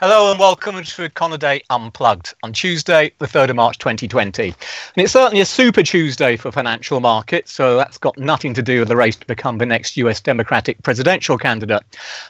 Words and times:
Hello 0.00 0.32
and 0.32 0.40
welcome 0.40 0.82
to 0.82 1.08
Econoday 1.08 1.62
Unplugged 1.70 2.34
on 2.42 2.52
Tuesday, 2.52 3.12
the 3.20 3.26
3rd 3.26 3.50
of 3.50 3.56
March 3.56 3.78
2020. 3.78 4.48
And 4.48 4.54
it's 4.96 5.12
certainly 5.12 5.40
a 5.40 5.46
super 5.46 5.84
Tuesday 5.84 6.36
for 6.36 6.50
financial 6.50 6.98
markets, 6.98 7.52
so 7.52 7.76
that's 7.76 7.96
got 7.96 8.18
nothing 8.18 8.54
to 8.54 8.62
do 8.62 8.80
with 8.80 8.88
the 8.88 8.96
race 8.96 9.14
to 9.14 9.26
become 9.28 9.58
the 9.58 9.66
next 9.66 9.96
US 9.98 10.20
Democratic 10.20 10.82
presidential 10.82 11.38
candidate. 11.38 11.84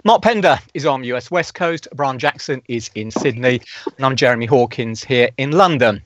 Mark 0.05 0.21
Pender 0.21 0.59
is 0.75 0.85
on 0.85 1.05
US 1.05 1.31
West 1.31 1.55
Coast, 1.55 1.89
Brian 1.95 2.19
Jackson 2.19 2.61
is 2.69 2.91
in 2.97 3.11
Sydney, 3.11 3.63
and 3.97 4.05
I'm 4.05 4.15
Jeremy 4.15 4.45
Hawkins 4.45 5.03
here 5.03 5.31
in 5.39 5.53
London. 5.53 6.03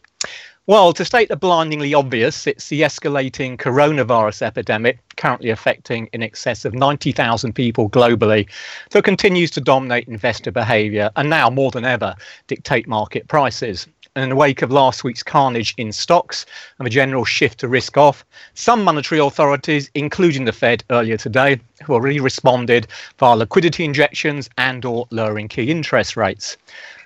Well, 0.69 0.93
to 0.93 1.05
state 1.07 1.31
the 1.31 1.37
blindingly 1.37 1.95
obvious, 1.95 2.47
it's 2.47 2.69
the 2.69 2.83
escalating 2.83 3.57
coronavirus 3.57 4.43
epidemic 4.43 4.99
currently 5.17 5.49
affecting 5.49 6.11
in 6.13 6.23
excess 6.23 6.67
of 6.67 6.75
90,000 6.75 7.55
people 7.55 7.89
globally 7.89 8.47
that 8.91 9.03
continues 9.03 9.51
to 9.53 9.63
dominate 9.63 10.09
investor 10.09 10.51
behavior 10.51 11.11
and 11.17 11.31
now 11.31 11.49
more 11.49 11.71
than 11.71 11.87
ever 11.87 12.15
dictate 12.49 12.87
market 12.87 13.27
prices. 13.29 13.87
And 14.15 14.25
in 14.25 14.29
the 14.29 14.37
wake 14.37 14.61
of 14.61 14.71
last 14.71 15.05
week's 15.05 15.23
carnage 15.23 15.73
in 15.79 15.91
stocks 15.91 16.45
and 16.79 16.87
a 16.87 16.91
general 16.91 17.25
shift 17.25 17.61
to 17.61 17.69
risk 17.69 17.97
off, 17.97 18.23
some 18.53 18.85
monetary 18.85 19.23
authorities, 19.23 19.91
including 19.95 20.45
the 20.45 20.53
Fed 20.53 20.85
earlier 20.91 21.17
today, 21.17 21.59
have 21.81 21.89
already 21.89 22.21
responded 22.21 22.89
via 23.19 23.37
liquidity 23.37 23.87
injections 23.87 24.51
and 24.59 24.85
or 24.85 25.07
lowering 25.11 25.49
key 25.49 25.71
interest 25.71 26.15
rates. 26.15 26.59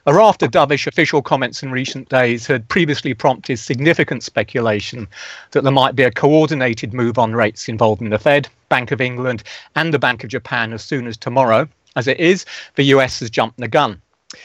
A 0.04 0.12
raft 0.12 0.42
of 0.42 0.50
dovish 0.50 0.88
official 0.88 1.22
comments 1.22 1.62
in 1.62 1.70
recent 1.70 2.08
days 2.08 2.44
had 2.48 2.68
previously 2.68 3.14
prompted 3.14 3.56
significant 3.60 4.24
speculation 4.24 5.06
that 5.52 5.62
there 5.62 5.70
might 5.70 5.94
be 5.94 6.02
a 6.02 6.10
coordinated 6.10 6.92
move 6.92 7.18
on 7.20 7.36
rates 7.36 7.68
involving 7.68 8.10
the 8.10 8.18
Fed, 8.18 8.48
Bank 8.68 8.90
of 8.90 9.00
England, 9.00 9.44
and 9.76 9.94
the 9.94 10.00
Bank 10.00 10.24
of 10.24 10.30
Japan 10.30 10.72
as 10.72 10.82
soon 10.82 11.06
as 11.06 11.16
tomorrow. 11.16 11.68
As 11.94 12.08
it 12.08 12.18
is, 12.18 12.44
the 12.74 12.82
US 12.84 13.20
has 13.20 13.30
jumped 13.30 13.58
the 13.58 13.68
gun. 13.68 14.02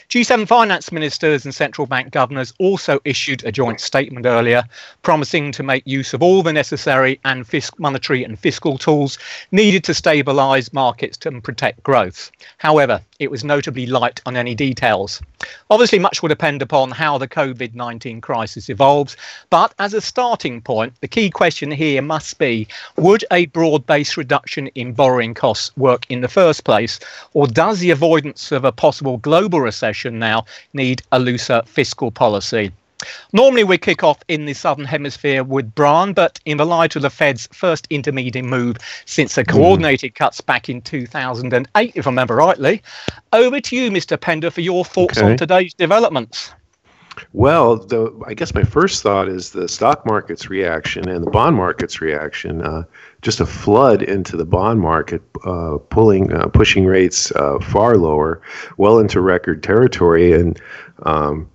G7 0.10 0.48
finance 0.48 0.92
ministers 0.92 1.46
and 1.46 1.56
central 1.56 1.88
bank 1.88 2.12
governors 2.12 2.54
also 2.60 3.00
issued 3.06 3.46
a 3.46 3.52
joint 3.52 3.80
statement 3.80 4.26
earlier 4.26 4.64
promising 5.02 5.52
to 5.54 5.64
make 5.64 5.84
use 5.86 6.14
of 6.14 6.22
all 6.22 6.44
the 6.44 6.52
necessary 6.52 7.20
and 7.24 7.48
fisc- 7.48 7.80
monetary 7.80 8.24
and 8.24 8.38
fiscal 8.38 8.78
tools 8.78 9.18
needed 9.52 9.86
to 9.86 9.94
stabilise 9.94 10.74
markets 10.74 11.26
and 11.26 11.44
protect 11.44 11.84
growth. 11.84 12.32
However, 12.58 13.02
it 13.20 13.32
was 13.32 13.44
notably 13.44 13.86
light 13.86 14.22
on 14.26 14.36
any 14.36 14.56
details. 14.56 15.22
Obviously, 15.70 16.00
much 16.00 16.22
will 16.22 16.30
depend 16.30 16.62
upon 16.62 16.92
how 16.92 17.18
the 17.18 17.28
COVID 17.28 17.74
19 17.74 18.22
crisis 18.22 18.70
evolves, 18.70 19.16
but 19.50 19.74
as 19.80 19.94
a 19.94 20.02
starting 20.02 20.62
point, 20.62 20.94
the 21.00 21.08
key 21.08 21.30
question 21.30 21.72
here 21.72 22.02
must 22.02 22.38
be 22.38 22.68
would 22.98 23.24
a 23.32 23.46
broad 23.48 23.86
based 23.86 24.18
reduction 24.18 24.68
in 24.76 24.94
borrowing 24.94 25.34
costs 25.34 25.76
work 25.78 26.06
in 26.10 26.22
the 26.22 26.28
first 26.28 26.64
place, 26.64 27.00
or 27.34 27.48
does 27.48 27.80
the 27.80 27.92
avoidance 27.92 28.52
of 28.52 28.66
a 28.66 28.72
possible 28.72 29.18
global 29.18 29.62
recession 29.62 29.77
now 30.20 30.46
need 30.74 31.02
a 31.12 31.20
looser 31.20 31.62
fiscal 31.66 32.12
policy? 32.12 32.72
Normally, 33.32 33.64
we 33.64 33.78
kick 33.78 34.04
off 34.04 34.20
in 34.28 34.46
the 34.46 34.54
Southern 34.54 34.86
Hemisphere 34.86 35.44
with 35.44 35.74
Brian, 35.76 36.14
but 36.14 36.40
in 36.46 36.58
the 36.58 36.66
light 36.66 36.96
of 36.96 37.04
the 37.04 37.10
Fed's 37.10 37.48
first 37.52 37.86
intermeeting 37.90 38.50
move 38.50 38.78
since 39.06 39.36
the 39.36 39.46
coordinated 39.46 40.14
mm. 40.14 40.16
cuts 40.16 40.42
back 40.42 40.68
in 40.70 40.82
2008, 40.82 41.92
if 41.96 42.08
I 42.08 42.10
remember 42.10 42.36
rightly, 42.36 42.82
over 43.34 43.60
to 43.60 43.76
you, 43.76 43.92
Mr. 43.92 44.20
Pender, 44.20 44.50
for 44.50 44.62
your 44.62 44.84
thoughts 44.84 45.18
okay. 45.18 45.32
on 45.32 45.38
today's 45.38 45.74
developments. 45.74 46.52
Well, 47.34 47.78
the, 47.78 48.12
I 48.26 48.34
guess 48.34 48.54
my 48.54 48.64
first 48.64 49.04
thought 49.04 49.28
is 49.28 49.52
the 49.52 49.68
stock 49.68 50.06
market's 50.06 50.50
reaction 50.50 51.08
and 51.10 51.26
the 51.26 51.32
bond 51.32 51.56
market's 51.56 52.02
reaction. 52.02 52.62
Uh, 52.62 52.84
just 53.22 53.40
a 53.40 53.46
flood 53.46 54.02
into 54.04 54.38
the 54.38 54.46
bond 54.46 54.80
market, 54.80 55.22
uh, 55.46 55.78
pulling, 55.90 56.32
uh, 56.34 56.48
pushing 56.48 56.86
rates 56.86 57.32
uh, 57.32 57.60
far 57.60 57.98
lower, 57.98 58.42
well 58.78 59.00
into 59.00 59.22
record 59.22 59.64
territory, 59.64 60.34
and 60.34 60.60
um, 61.04 61.50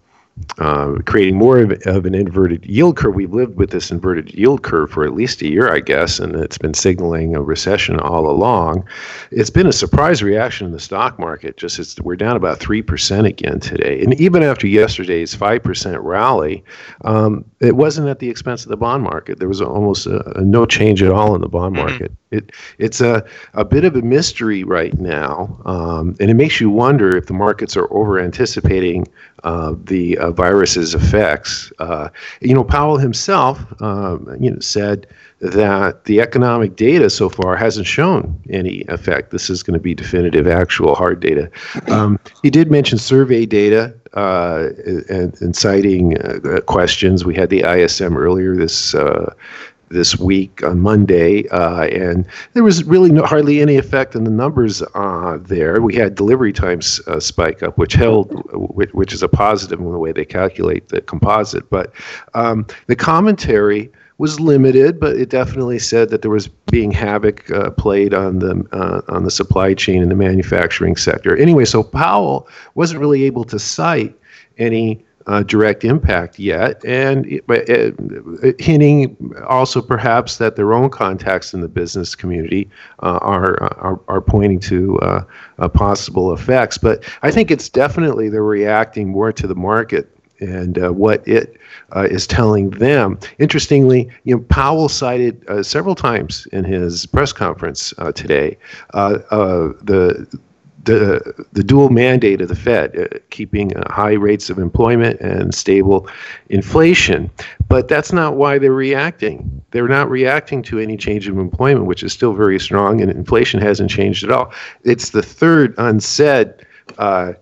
uh, 0.59 0.95
creating 1.07 1.37
more 1.37 1.59
of, 1.59 1.73
of, 1.87 2.07
an 2.07 2.15
inverted 2.15 2.65
yield 2.65 2.97
curve. 2.97 3.15
We've 3.15 3.33
lived 3.33 3.57
with 3.57 3.71
this 3.71 3.91
inverted 3.91 4.33
yield 4.35 4.63
curve 4.63 4.91
for 4.91 5.05
at 5.05 5.15
least 5.15 5.43
a 5.43 5.49
year, 5.49 5.73
I 5.73 5.81
guess, 5.81 6.19
and 6.19 6.35
it's 6.35 6.59
been 6.59 6.75
signaling 6.75 7.37
a 7.37 7.43
recession 7.43 8.01
all 8.01 8.29
along. 8.29 8.85
It's 9.31 9.51
been 9.51 9.67
a 9.67 9.73
surprise 9.73 10.23
reaction 10.23 10.67
in 10.67 10.73
the 10.73 10.81
stock 10.81 11.19
market. 11.19 11.57
Just 11.57 11.79
as 11.79 11.99
we're 12.01 12.17
down 12.17 12.37
about 12.37 12.59
three 12.59 12.83
percent 12.83 13.27
again 13.27 13.61
today, 13.61 14.01
and 14.03 14.19
even 14.21 14.43
after 14.43 14.67
yesterday's 14.67 15.35
five 15.35 15.63
percent 15.63 16.01
rally, 16.01 16.65
um, 17.05 17.45
it 17.61 17.77
wasn't 17.77 18.09
at 18.09 18.19
the 18.19 18.31
expense 18.31 18.65
of 18.65 18.71
the 18.71 18.77
bond 18.77 19.03
market. 19.03 19.39
There 19.39 19.49
was 19.49 19.61
almost 19.61 20.07
a, 20.07 20.39
a 20.39 20.43
no 20.43 20.67
change 20.67 21.03
at 21.03 21.11
all 21.11 21.35
in 21.35 21.41
the 21.41 21.49
bond 21.49 21.77
mm-hmm. 21.77 21.89
market. 21.89 22.13
It 22.33 22.53
it's 22.79 23.01
a 23.01 23.25
a 23.55 23.65
bit 23.65 23.85
of 23.85 23.95
a 23.95 24.03
mystery 24.03 24.65
right 24.65 24.99
now, 24.99 25.61
um, 25.65 26.17
and 26.19 26.31
it 26.31 26.35
makes 26.35 26.61
you 26.61 26.71
wonder 26.71 27.17
if 27.17 27.27
the 27.27 27.35
markets 27.35 27.77
are 27.77 27.93
over 27.93 28.19
anticipating 28.19 29.07
uh, 29.45 29.75
the 29.85 30.19
uh, 30.19 30.31
virus's 30.33 30.95
effects. 30.95 31.73
Uh, 31.79 32.09
you 32.41 32.55
know, 32.55 32.65
Powell 32.65 32.97
himself, 32.97 33.61
um, 33.83 34.37
you 34.41 34.51
know, 34.51 34.59
said 34.61 35.07
that 35.41 36.05
the 36.05 36.21
economic 36.21 36.77
data 36.77 37.11
so 37.11 37.29
far 37.29 37.57
hasn't 37.57 37.87
shown 37.87 38.41
any 38.49 38.85
effect. 38.89 39.31
This 39.33 39.51
is 39.51 39.63
going 39.63 39.75
to 39.75 39.83
be 39.83 39.95
definitive, 39.95 40.47
actual 40.47 40.95
hard 40.95 41.19
data. 41.19 41.51
Um, 41.89 42.19
he 42.45 42.51
did 42.51 42.71
mention 42.71 42.97
survey 42.97 43.45
data 43.45 43.93
uh, 44.15 44.69
and, 45.09 45.41
and, 45.41 45.57
citing 45.57 46.19
uh, 46.19 46.61
questions. 46.67 47.25
We 47.25 47.35
had 47.35 47.51
the 47.51 47.63
ISM 47.63 48.17
earlier 48.17 48.55
this 48.55 48.95
uh, 48.95 49.35
this 49.93 50.19
week 50.19 50.63
on 50.63 50.81
Monday, 50.81 51.49
uh, 51.49 51.85
and 51.85 52.27
there 52.55 52.65
was 52.65 52.85
really 52.85 53.11
no, 53.11 53.25
hardly 53.25 53.61
any 53.61 53.77
effect 53.77 54.15
in 54.15 54.25
the 54.25 54.31
numbers 54.31 54.83
uh, 54.95 55.39
there. 55.41 55.81
We 55.81 55.95
had 55.95 56.15
delivery 56.15 56.53
times 56.53 57.01
uh, 57.07 57.21
spike 57.21 57.63
up, 57.63 57.79
which 57.79 57.95
held, 57.95 58.43
which, 58.53 58.93
which, 58.93 59.13
is 59.13 59.23
a 59.23 59.29
positive 59.29 59.79
in 59.79 59.93
the 59.93 59.99
way 59.99 60.13
they 60.13 60.25
calculate 60.25 60.89
the 60.89 61.01
composite. 61.01 61.69
But 61.71 61.93
um, 62.35 62.67
the 62.87 62.97
commentary 62.97 63.93
was 64.19 64.39
limited, 64.39 65.01
but 65.01 65.17
it 65.17 65.29
definitely 65.31 65.79
said 65.79 66.11
that 66.11 66.23
there 66.23 66.31
was 66.31 66.49
being 66.71 66.93
havoc 66.93 67.51
uh, 67.51 67.71
played 67.71 68.15
on 68.15 68.39
the 68.39 68.65
uh, 68.73 69.03
on 69.09 69.25
the 69.25 69.31
supply 69.31 69.75
chain 69.75 70.03
in 70.03 70.09
the 70.09 70.15
manufacturing 70.15 70.97
sector. 70.97 71.37
Anyway, 71.37 71.65
so 71.65 71.83
Powell 71.83 72.49
wasn't 72.75 73.01
really 73.01 73.25
able 73.25 73.45
to 73.45 73.59
cite 73.59 74.17
any 74.59 75.05
uh, 75.27 75.43
direct 75.43 75.85
impact 75.85 76.39
yet, 76.39 76.85
and 76.85 77.41
uh, 77.49 77.91
hinting 78.59 79.35
also 79.47 79.81
perhaps 79.81 80.39
that 80.39 80.57
their 80.57 80.73
own 80.73 80.91
contacts 80.91 81.55
in 81.55 81.61
the 81.61 81.69
business 81.69 82.15
community 82.15 82.69
uh, 83.03 83.19
are, 83.23 83.63
are, 83.75 84.01
are 84.09 84.21
pointing 84.21 84.61
to 84.61 84.99
uh, 85.01 85.25
uh, 85.59 85.69
possible 85.69 86.33
effects. 86.33 86.79
But 86.79 87.05
I 87.23 87.31
think 87.31 87.51
it's 87.51 87.69
definitely 87.69 88.29
they're 88.29 88.43
reacting 88.43 89.09
more 89.09 89.33
to 89.33 89.47
the 89.47 89.55
market 89.55 90.09
and 90.41 90.83
uh, 90.83 90.93
what 90.93 91.27
it 91.27 91.57
is 91.95 92.27
telling 92.27 92.71
them. 92.71 93.19
Interestingly, 93.39 94.11
you 94.25 94.35
know, 94.35 94.43
Powell 94.49 94.89
cited 94.89 95.45
several 95.65 95.95
times 95.95 96.47
in 96.47 96.65
his 96.65 97.07
press 97.07 97.33
conference 97.33 97.95
today 98.15 98.57
the 98.93 100.27
the 100.85 101.47
the 101.53 101.63
dual 101.63 101.91
mandate 101.91 102.41
of 102.41 102.49
the 102.49 102.57
Fed, 102.57 102.99
uh, 102.99 103.19
keeping 103.31 103.77
uh, 103.77 103.93
high 103.93 104.13
rates 104.13 104.51
of 104.51 104.59
employment 104.59 105.21
and 105.21 105.55
stable 105.55 106.09
inflation. 106.49 107.31
But 107.69 107.89
that's 107.89 108.13
not 108.13 108.37
why 108.37 108.59
they're 108.59 108.73
reacting. 108.73 109.63
They're 109.71 109.89
not 109.89 110.11
reacting 110.11 110.63
to 110.65 110.79
any 110.79 110.97
change 110.97 111.29
of 111.29 111.39
employment, 111.39 111.87
which 111.87 112.03
is 112.03 112.13
still 112.13 112.35
very 112.35 112.59
strong, 112.59 113.01
and 113.01 113.11
inflation 113.11 113.61
hasn't 113.61 113.91
changed 113.91 114.25
at 114.25 114.31
all. 114.31 114.53
It's 114.85 115.11
the 115.11 115.23
third 115.23 115.75
unsaid 115.79 116.55
uh, 116.99 117.35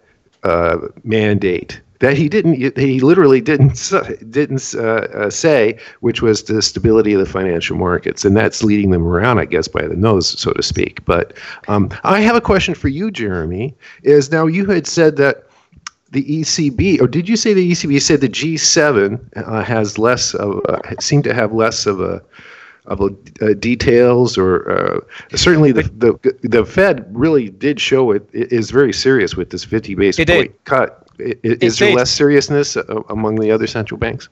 uh 0.42 0.78
mandate 1.04 1.80
that 2.00 2.16
he 2.16 2.28
didn't 2.28 2.54
he 2.76 3.00
literally 3.00 3.40
didn't 3.40 3.92
didn't 4.30 4.74
uh, 4.74 5.06
uh, 5.14 5.30
say 5.30 5.78
which 6.00 6.20
was 6.20 6.42
the 6.44 6.60
stability 6.60 7.14
of 7.14 7.20
the 7.20 7.26
financial 7.26 7.76
markets. 7.76 8.24
And 8.24 8.36
that's 8.36 8.62
leading 8.62 8.90
them 8.90 9.06
around 9.06 9.38
i 9.38 9.44
guess 9.44 9.68
by 9.68 9.86
the 9.86 9.96
nose 9.96 10.38
so 10.38 10.52
to 10.52 10.62
speak. 10.62 11.04
But 11.04 11.32
um, 11.68 11.90
i 12.04 12.20
have 12.20 12.36
a 12.36 12.40
question 12.40 12.74
for 12.74 12.88
you 12.88 13.10
jeremy 13.10 13.74
is 14.02 14.30
now 14.30 14.46
you 14.46 14.66
had 14.66 14.86
said 14.86 15.16
that 15.16 15.46
the 16.12 16.24
ECB, 16.24 17.00
or 17.00 17.06
did 17.06 17.28
you 17.28 17.36
say 17.36 17.54
the 17.54 17.70
ECB 17.70 18.02
said 18.02 18.20
the 18.20 18.28
G7 18.28 19.20
uh, 19.36 19.62
has 19.62 19.96
less 19.96 20.34
of, 20.34 20.60
uh, 20.68 20.80
seem 20.98 21.22
to 21.22 21.32
have 21.32 21.52
less 21.52 21.86
of 21.86 22.00
a 22.00 22.20
of 22.86 23.00
uh, 23.00 23.54
details 23.58 24.36
or 24.36 24.68
uh, 24.70 25.00
certainly 25.36 25.70
the, 25.70 25.82
the 25.82 26.48
the 26.48 26.64
Fed 26.64 27.06
really 27.10 27.50
did 27.50 27.80
show 27.80 28.10
it 28.10 28.28
is 28.32 28.70
very 28.70 28.92
serious 28.92 29.36
with 29.36 29.50
this 29.50 29.64
50 29.64 29.94
basis 29.94 30.24
point 30.24 30.64
cut. 30.64 31.06
Is, 31.42 31.78
there 31.78 31.94
less 31.94 32.10
seriousness 32.10 32.76
uh, 32.76 32.82
among 33.08 33.36
the 33.36 33.50
other 33.50 33.66
central 33.66 33.98
banks? 33.98 34.28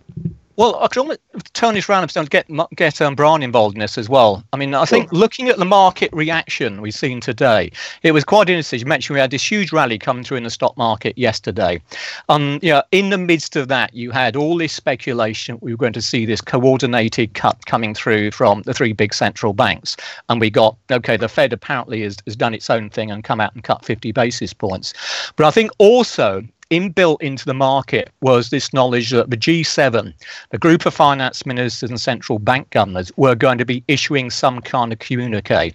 Well, 0.58 0.76
I 0.80 0.88
could 0.88 0.98
almost 0.98 1.20
turn 1.52 1.76
this 1.76 1.88
around 1.88 2.10
and 2.16 2.28
get 2.30 2.48
get 2.74 3.00
um, 3.00 3.14
Brian 3.14 3.44
involved 3.44 3.76
in 3.76 3.80
this 3.80 3.96
as 3.96 4.08
well. 4.08 4.42
I 4.52 4.56
mean, 4.56 4.74
I 4.74 4.86
think 4.86 5.12
looking 5.12 5.48
at 5.48 5.56
the 5.56 5.64
market 5.64 6.12
reaction 6.12 6.82
we've 6.82 6.92
seen 6.92 7.20
today, 7.20 7.70
it 8.02 8.10
was 8.10 8.24
quite 8.24 8.48
interesting. 8.48 8.80
You 8.80 8.86
mentioned 8.86 9.14
we 9.14 9.20
had 9.20 9.30
this 9.30 9.48
huge 9.48 9.72
rally 9.72 10.00
coming 10.00 10.24
through 10.24 10.38
in 10.38 10.42
the 10.42 10.50
stock 10.50 10.76
market 10.76 11.16
yesterday. 11.16 11.80
Um, 12.28 12.58
you 12.60 12.72
know, 12.72 12.82
in 12.90 13.10
the 13.10 13.18
midst 13.18 13.54
of 13.54 13.68
that, 13.68 13.94
you 13.94 14.10
had 14.10 14.34
all 14.34 14.58
this 14.58 14.72
speculation 14.72 15.58
we 15.60 15.72
were 15.72 15.78
going 15.78 15.92
to 15.92 16.02
see 16.02 16.26
this 16.26 16.40
coordinated 16.40 17.34
cut 17.34 17.64
coming 17.66 17.94
through 17.94 18.32
from 18.32 18.62
the 18.62 18.74
three 18.74 18.92
big 18.92 19.14
central 19.14 19.52
banks, 19.52 19.96
and 20.28 20.40
we 20.40 20.50
got 20.50 20.76
okay. 20.90 21.16
The 21.16 21.28
Fed 21.28 21.52
apparently 21.52 22.02
has, 22.02 22.16
has 22.24 22.34
done 22.34 22.52
its 22.52 22.68
own 22.68 22.90
thing 22.90 23.12
and 23.12 23.22
come 23.22 23.40
out 23.40 23.54
and 23.54 23.62
cut 23.62 23.84
50 23.84 24.10
basis 24.10 24.52
points, 24.52 24.92
but 25.36 25.46
I 25.46 25.52
think 25.52 25.70
also 25.78 26.42
inbuilt 26.70 27.20
into 27.22 27.44
the 27.44 27.54
market 27.54 28.10
was 28.20 28.50
this 28.50 28.72
knowledge 28.72 29.10
that 29.10 29.30
the 29.30 29.36
G7, 29.36 30.12
the 30.50 30.58
group 30.58 30.84
of 30.86 30.94
finance 30.94 31.46
ministers 31.46 31.90
and 31.90 32.00
central 32.00 32.38
bank 32.38 32.70
governors, 32.70 33.10
were 33.16 33.34
going 33.34 33.58
to 33.58 33.64
be 33.64 33.82
issuing 33.88 34.30
some 34.30 34.60
kind 34.60 34.92
of 34.92 34.98
communique. 34.98 35.74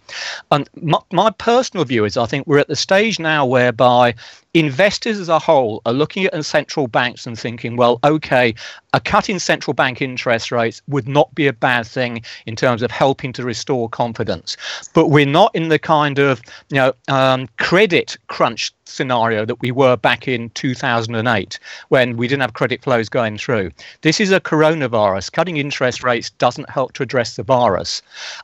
And 0.52 0.70
my, 0.82 1.00
my 1.12 1.32
personal 1.32 1.86
view 1.86 2.06
is 2.06 2.18
I 2.18 2.26
think 2.26 2.46
we're 2.46 2.60
at 2.60 2.68
the 2.68 2.76
stage 2.76 3.20
now 3.20 3.46
whereby 3.46 4.14
investors 4.54 5.20
as 5.20 5.30
a 5.30 5.40
whole 5.40 5.82
are 5.86 5.94
looking 5.94 6.26
at 6.26 6.46
central 6.46 6.88
banks 6.88 7.26
and 7.26 7.38
thinking, 7.38 7.76
well, 7.76 8.00
okay, 8.04 8.54
a 8.94 9.00
cut 9.00 9.30
in 9.30 9.40
central 9.40 9.74
bank 9.74 10.02
interest 10.02 10.52
rates 10.52 10.82
would 10.88 11.08
not 11.08 11.34
be 11.36 11.48
a 11.48 11.54
bad 11.54 11.86
thing 11.86 12.24
in 12.46 12.56
terms 12.56 12.82
of 12.82 12.92
helping 12.92 13.34
to 13.34 13.44
restore 13.44 13.90
confidence. 13.90 14.56
But 14.94 15.10
we're 15.10 15.26
not 15.26 15.54
in 15.56 15.70
the 15.70 15.80
kind 15.80 16.20
of 16.20 16.42
you 16.70 16.78
know 16.78 16.94
um, 17.08 17.50
credit 17.58 18.18
crunch 18.28 18.72
scenario 18.86 19.46
that 19.46 19.60
we 19.62 19.72
were 19.72 19.98
back 19.98 20.28
in 20.28 20.50
2008 20.52 21.60
when 21.90 22.18
we 22.18 22.28
didn't 22.28 22.42
have 22.42 22.54
credit 22.54 22.84
flows 22.84 23.10
going 23.10 23.38
through. 23.38 23.72
This 24.02 24.20
is 24.20 24.32
a 24.32 24.40
coronavirus. 24.40 25.32
Cutting 25.32 25.58
interest 25.58 26.04
rates 26.04 26.30
doesn't 26.30 26.70
help 26.70 26.94
to 26.94 27.04
address 27.04 27.36
the 27.36 27.44
virus. 27.44 28.02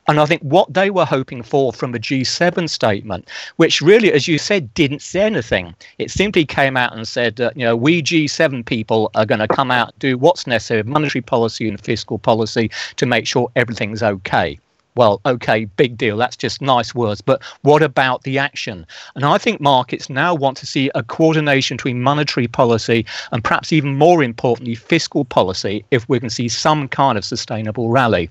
And 0.08 0.20
I 0.20 0.26
think 0.26 0.42
what 0.42 0.72
they 0.72 0.90
were 0.90 1.04
hoping 1.04 1.42
for 1.42 1.72
from 1.72 1.92
the 1.92 2.00
G7 2.00 2.68
statement, 2.68 3.28
which 3.56 3.80
really, 3.80 4.12
as 4.12 4.26
you 4.26 4.38
said, 4.38 4.72
didn't 4.74 5.02
say 5.02 5.22
anything, 5.22 5.74
it 5.98 6.10
simply 6.10 6.44
came 6.44 6.76
out 6.76 6.94
and 6.96 7.06
said, 7.06 7.38
you 7.38 7.64
know, 7.64 7.76
we 7.76 8.02
G7 8.02 8.64
people 8.64 9.10
are 9.14 9.26
going 9.26 9.40
to 9.40 9.48
come 9.48 9.70
out, 9.70 9.96
do 9.98 10.18
what's 10.18 10.39
necessary, 10.46 10.82
monetary 10.82 11.22
policy 11.22 11.68
and 11.68 11.80
fiscal 11.80 12.18
policy 12.18 12.70
to 12.96 13.06
make 13.06 13.26
sure 13.26 13.50
everything's 13.56 14.02
okay 14.02 14.58
well, 14.96 15.20
okay, 15.24 15.64
big 15.64 15.96
deal. 15.96 16.16
That's 16.16 16.36
just 16.36 16.60
nice 16.60 16.94
words. 16.94 17.20
But 17.20 17.42
what 17.62 17.82
about 17.82 18.22
the 18.24 18.38
action? 18.38 18.86
And 19.14 19.24
I 19.24 19.38
think 19.38 19.60
markets 19.60 20.10
now 20.10 20.34
want 20.34 20.56
to 20.58 20.66
see 20.66 20.90
a 20.94 21.02
coordination 21.02 21.76
between 21.76 22.02
monetary 22.02 22.48
policy 22.48 23.06
and 23.32 23.42
perhaps 23.42 23.72
even 23.72 23.96
more 23.96 24.22
importantly, 24.22 24.74
fiscal 24.74 25.24
policy 25.24 25.84
if 25.90 26.08
we 26.08 26.20
can 26.20 26.30
see 26.30 26.48
some 26.48 26.88
kind 26.88 27.16
of 27.16 27.24
sustainable 27.24 27.90
rally. 27.90 28.30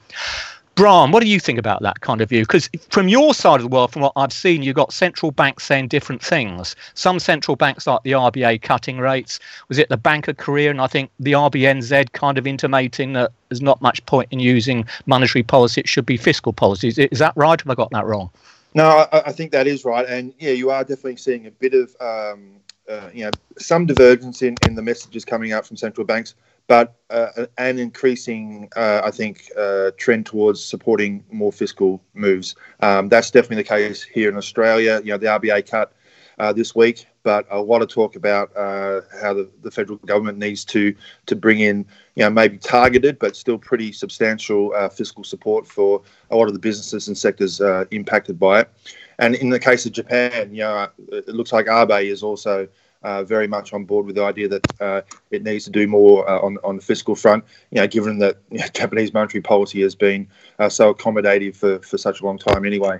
Brian, 0.79 1.11
what 1.11 1.21
do 1.21 1.27
you 1.27 1.41
think 1.41 1.59
about 1.59 1.81
that 1.81 1.99
kind 1.99 2.21
of 2.21 2.29
view? 2.29 2.43
Because 2.43 2.69
from 2.89 3.09
your 3.09 3.33
side 3.33 3.57
of 3.57 3.63
the 3.63 3.67
world, 3.67 3.91
from 3.91 4.01
what 4.01 4.13
I've 4.15 4.31
seen, 4.31 4.63
you've 4.63 4.77
got 4.77 4.93
central 4.93 5.29
banks 5.29 5.65
saying 5.65 5.89
different 5.89 6.23
things. 6.23 6.73
Some 6.93 7.19
central 7.19 7.57
banks, 7.57 7.85
like 7.85 8.01
the 8.03 8.13
RBA, 8.13 8.61
cutting 8.61 8.97
rates. 8.97 9.41
Was 9.67 9.77
it 9.77 9.89
the 9.89 9.97
Bank 9.97 10.29
of 10.29 10.37
Korea? 10.37 10.69
And 10.69 10.79
I 10.79 10.87
think 10.87 11.11
the 11.19 11.33
RBNZ 11.33 12.13
kind 12.13 12.37
of 12.37 12.47
intimating 12.47 13.11
that 13.11 13.33
there's 13.49 13.61
not 13.61 13.81
much 13.81 14.05
point 14.05 14.29
in 14.31 14.39
using 14.39 14.85
monetary 15.05 15.43
policy. 15.43 15.81
It 15.81 15.89
should 15.89 16.05
be 16.05 16.15
fiscal 16.15 16.53
policy. 16.53 16.87
Is 16.87 17.19
that 17.19 17.33
right? 17.35 17.59
Have 17.59 17.69
I 17.69 17.75
got 17.75 17.91
that 17.91 18.05
wrong? 18.05 18.29
No, 18.73 19.05
I, 19.11 19.23
I 19.25 19.31
think 19.33 19.51
that 19.51 19.67
is 19.67 19.83
right. 19.83 20.07
And 20.07 20.33
yeah, 20.39 20.51
you 20.51 20.69
are 20.69 20.85
definitely 20.85 21.17
seeing 21.17 21.45
a 21.45 21.51
bit 21.51 21.73
of, 21.73 21.93
um, 21.99 22.51
uh, 22.89 23.09
you 23.13 23.25
know, 23.25 23.31
some 23.57 23.85
divergence 23.85 24.41
in, 24.41 24.55
in 24.65 24.75
the 24.75 24.81
messages 24.81 25.25
coming 25.25 25.51
out 25.51 25.67
from 25.67 25.75
central 25.75 26.07
banks 26.07 26.35
but 26.69 26.99
uh, 27.09 27.47
an 27.57 27.79
increasing, 27.79 28.69
uh, 28.75 29.01
I 29.03 29.09
think, 29.09 29.49
uh, 29.57 29.89
trend 29.97 30.27
towards 30.27 30.63
supporting 30.63 31.25
more 31.31 31.51
fiscal 31.51 31.99
moves. 32.13 32.55
Um, 32.81 33.09
that's 33.09 33.31
definitely 33.31 33.63
the 33.63 33.69
case 33.69 34.03
here 34.03 34.29
in 34.29 34.37
Australia. 34.37 35.01
You 35.03 35.13
know, 35.13 35.17
the 35.17 35.25
RBA 35.25 35.67
cut 35.67 35.93
uh, 36.37 36.53
this 36.53 36.75
week, 36.75 37.07
but 37.23 37.47
a 37.49 37.59
lot 37.59 37.81
of 37.81 37.87
talk 37.87 38.15
about 38.15 38.55
uh, 38.55 39.01
how 39.19 39.33
the, 39.33 39.49
the, 39.63 39.71
federal 39.71 39.97
government 39.97 40.37
needs 40.37 40.63
to 40.65 40.93
to 41.25 41.35
bring 41.35 41.59
in, 41.59 41.87
you 42.13 42.23
know, 42.23 42.29
maybe 42.29 42.59
targeted 42.59 43.17
but 43.17 43.35
still 43.35 43.57
pretty 43.57 43.91
substantial 43.91 44.71
uh, 44.75 44.89
fiscal 44.89 45.23
support 45.23 45.67
for 45.67 46.03
a 46.29 46.35
lot 46.35 46.47
of 46.47 46.53
the 46.53 46.59
businesses 46.59 47.07
and 47.07 47.17
sectors 47.17 47.59
impacted 47.89 48.39
by 48.39 48.61
it. 48.61 48.69
And 49.17 49.33
in 49.33 49.49
the 49.49 49.59
case 49.59 49.87
of 49.87 49.91
Japan, 49.91 50.53
you 50.53 50.61
know, 50.61 50.87
it 51.11 51.29
looks 51.29 51.51
like 51.51 51.67
Abe 51.67 52.05
is 52.05 52.21
also 52.21 52.67
uh, 53.03 53.23
very 53.23 53.47
much 53.47 53.73
on 53.73 53.85
board 53.85 54.05
with 54.05 54.15
the 54.15 54.23
idea 54.23 54.47
that 54.47 54.63
uh, 54.79 55.01
it 55.31 55.43
needs 55.43 55.65
to 55.65 55.71
do 55.71 55.87
more 55.87 56.29
uh, 56.29 56.39
on 56.39 56.57
on 56.63 56.75
the 56.75 56.81
fiscal 56.81 57.15
front. 57.15 57.43
You 57.71 57.81
know, 57.81 57.87
given 57.87 58.19
that 58.19 58.37
you 58.51 58.59
know, 58.59 58.65
Japanese 58.73 59.13
monetary 59.13 59.41
policy 59.41 59.81
has 59.81 59.95
been 59.95 60.27
uh, 60.59 60.69
so 60.69 60.93
accommodative 60.93 61.55
for, 61.55 61.79
for 61.79 61.97
such 61.97 62.21
a 62.21 62.25
long 62.25 62.37
time, 62.37 62.65
anyway. 62.65 62.99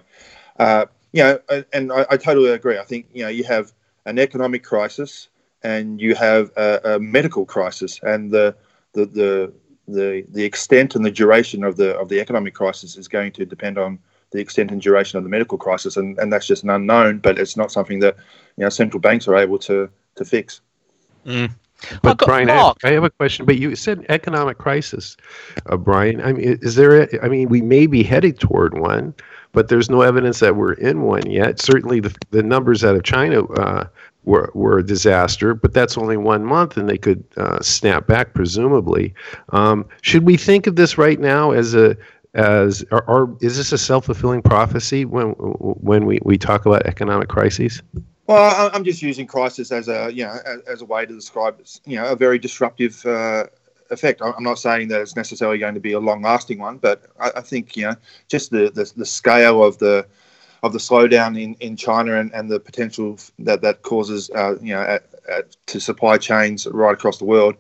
Uh, 0.58 0.86
you 1.12 1.24
know, 1.24 1.40
and 1.74 1.92
I, 1.92 2.06
I, 2.12 2.18
totally 2.18 2.52
agree. 2.52 2.78
I 2.78 2.84
think 2.84 3.08
you 3.14 3.24
know 3.24 3.30
you 3.30 3.44
have 3.46 3.74
an 4.06 4.20
economic 4.20 4.64
crisis 4.64 5.30
and 5.64 6.00
you 6.00 6.16
have 6.16 6.52
a, 6.56 6.80
a 6.84 7.00
medical 7.00 7.46
crisis, 7.46 8.00
and 8.04 8.32
the 8.32 8.56
the 8.94 9.06
the 9.06 9.54
the 9.88 10.26
the 10.30 10.44
extent 10.44 10.96
and 10.96 11.04
the 11.04 11.12
duration 11.12 11.64
of 11.64 11.78
the 11.78 11.98
of 11.98 12.10
the 12.10 12.20
economic 12.20 12.54
crisis 12.54 12.96
is 12.96 13.08
going 13.08 13.32
to 13.34 13.46
depend 13.46 13.78
on 13.78 14.00
the 14.32 14.40
extent 14.40 14.72
and 14.72 14.82
duration 14.82 15.18
of 15.18 15.24
the 15.24 15.30
medical 15.30 15.58
crisis, 15.58 15.98
and, 15.98 16.18
and 16.20 16.32
that's 16.32 16.48
just 16.48 16.64
an 16.64 16.70
unknown. 16.70 17.20
But 17.20 17.40
it's 17.40 17.58
not 17.58 17.72
something 17.72 18.00
that 18.00 18.16
you 18.58 18.64
know 18.64 18.70
central 18.70 19.00
banks 19.00 19.28
are 19.28 19.36
able 19.36 19.60
to 19.60 19.90
to 20.16 20.26
fix. 20.26 20.62
Mm. 21.26 21.52
But 22.02 22.18
Brian, 22.18 22.50
I, 22.50 22.74
I 22.84 22.92
have 22.92 23.04
a 23.04 23.10
question. 23.10 23.46
But 23.46 23.58
you 23.58 23.76
said 23.76 24.06
economic 24.10 24.58
crisis, 24.58 25.16
uh, 25.68 25.78
Brian. 25.78 26.22
I 26.22 26.34
mean, 26.34 26.60
is 26.62 26.76
there? 26.76 27.04
A, 27.04 27.26
I 27.26 27.30
mean, 27.30 27.50
we 27.50 27.62
may 27.62 27.88
be 27.88 28.04
headed 28.04 28.40
toward 28.40 28.78
one, 28.78 29.14
but 29.54 29.70
there's 29.70 29.90
no 29.90 30.02
evidence 30.02 30.40
that 30.40 30.56
we're 30.56 30.74
in 30.74 31.04
one 31.04 31.30
yet. 31.30 31.60
Certainly, 31.60 32.02
the 32.02 32.16
the 32.32 32.44
numbers 32.44 32.84
out 32.84 32.96
of 32.96 33.04
China 33.04 33.46
uh, 33.46 33.88
were 34.26 34.52
were 34.54 34.80
a 34.80 34.86
disaster, 34.86 35.54
but 35.54 35.74
that's 35.74 35.98
only 35.98 36.18
one 36.18 36.44
month, 36.44 36.76
and 36.76 36.90
they 36.90 36.98
could 36.98 37.24
uh, 37.38 37.62
snap 37.62 38.08
back 38.08 38.34
presumably. 38.34 39.14
Um, 39.50 39.86
should 40.02 40.26
we 40.26 40.36
think 40.36 40.68
of 40.68 40.76
this 40.76 40.98
right 40.98 41.20
now 41.20 41.52
as 41.52 41.74
a 41.76 41.96
as 42.34 42.86
or, 42.92 43.04
or 43.10 43.38
is 43.42 43.58
this 43.58 43.72
a 43.72 43.78
self-fulfilling 43.78 44.42
prophecy 44.42 45.06
when 45.06 45.32
when 45.32 46.06
we, 46.06 46.20
we 46.24 46.38
talk 46.38 46.66
about 46.66 46.86
economic 46.86 47.28
crises? 47.28 47.82
Well, 48.28 48.70
I'm 48.74 48.84
just 48.84 49.02
using 49.02 49.26
crisis 49.26 49.72
as 49.72 49.88
a 49.88 50.12
you 50.14 50.24
know 50.24 50.38
as 50.68 50.82
a 50.82 50.86
way 50.86 51.06
to 51.06 51.14
describe 51.14 51.60
you 51.86 51.96
know 51.96 52.06
a 52.06 52.16
very 52.16 52.38
disruptive 52.38 53.04
uh, 53.06 53.46
effect. 53.90 54.22
I'm 54.22 54.44
not 54.44 54.60
saying 54.60 54.90
that 54.90 55.02
it's 55.02 55.16
necessarily 55.16 55.58
going 55.58 55.74
to 55.74 55.80
be 55.80 55.94
a 55.94 56.00
long-lasting 56.00 56.60
one, 56.60 56.78
but 56.78 57.06
I, 57.20 57.32
I 57.38 57.42
think 57.42 57.76
you 57.76 57.88
know 57.88 57.96
just 58.28 58.52
the, 58.52 58.70
the, 58.70 58.92
the 58.96 59.06
scale 59.06 59.64
of 59.64 59.80
the 59.80 60.06
of 60.62 60.74
the 60.74 60.80
slowdown 60.80 61.42
in, 61.42 61.56
in 61.56 61.76
China 61.76 62.20
and, 62.20 62.34
and 62.34 62.52
the 62.52 62.60
potential 62.60 63.18
that 63.40 63.62
that 63.62 63.82
causes 63.82 64.30
uh, 64.36 64.56
you 64.62 64.74
know 64.74 64.82
at, 64.82 65.04
at, 65.30 65.56
to 65.68 65.80
supply 65.80 66.18
chains 66.18 66.68
right 66.68 66.94
across 66.94 67.18
the 67.18 67.26
world. 67.26 67.56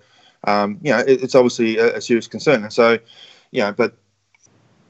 Um, 0.45 0.79
you 0.83 0.91
know, 0.91 0.99
it, 0.99 1.23
it's 1.23 1.35
obviously 1.35 1.77
a, 1.77 1.97
a, 1.97 2.01
serious 2.01 2.27
concern, 2.27 2.63
and 2.63 2.71
so 2.71 2.99
you 3.51 3.61
know, 3.61 3.71
but 3.71 3.95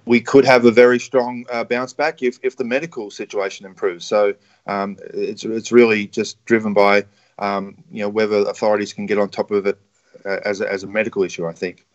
we 0.09 0.19
could 0.19 0.43
have 0.43 0.65
a 0.65 0.71
very 0.71 0.99
strong 0.99 1.45
uh, 1.51 1.63
bounce 1.63 1.93
back 1.93 2.23
if, 2.23 2.39
if 2.41 2.57
the 2.57 2.63
medical 2.63 3.11
situation 3.11 3.63
improves. 3.63 4.03
So 4.05 4.33
um, 4.65 4.97
it's 5.13 5.45
it's 5.45 5.71
really 5.71 6.07
just 6.07 6.43
driven 6.45 6.73
by 6.73 7.05
um, 7.37 7.75
you 7.91 8.01
know 8.01 8.09
whether 8.09 8.37
authorities 8.37 8.91
can 8.91 9.05
get 9.05 9.19
on 9.19 9.29
top 9.29 9.51
of 9.51 9.67
it 9.67 9.77
uh, 10.25 10.39
as 10.43 10.61
a, 10.61 10.71
as 10.71 10.81
a 10.81 10.87
medical 10.87 11.21
issue. 11.21 11.45
I 11.45 11.53
think. 11.53 11.85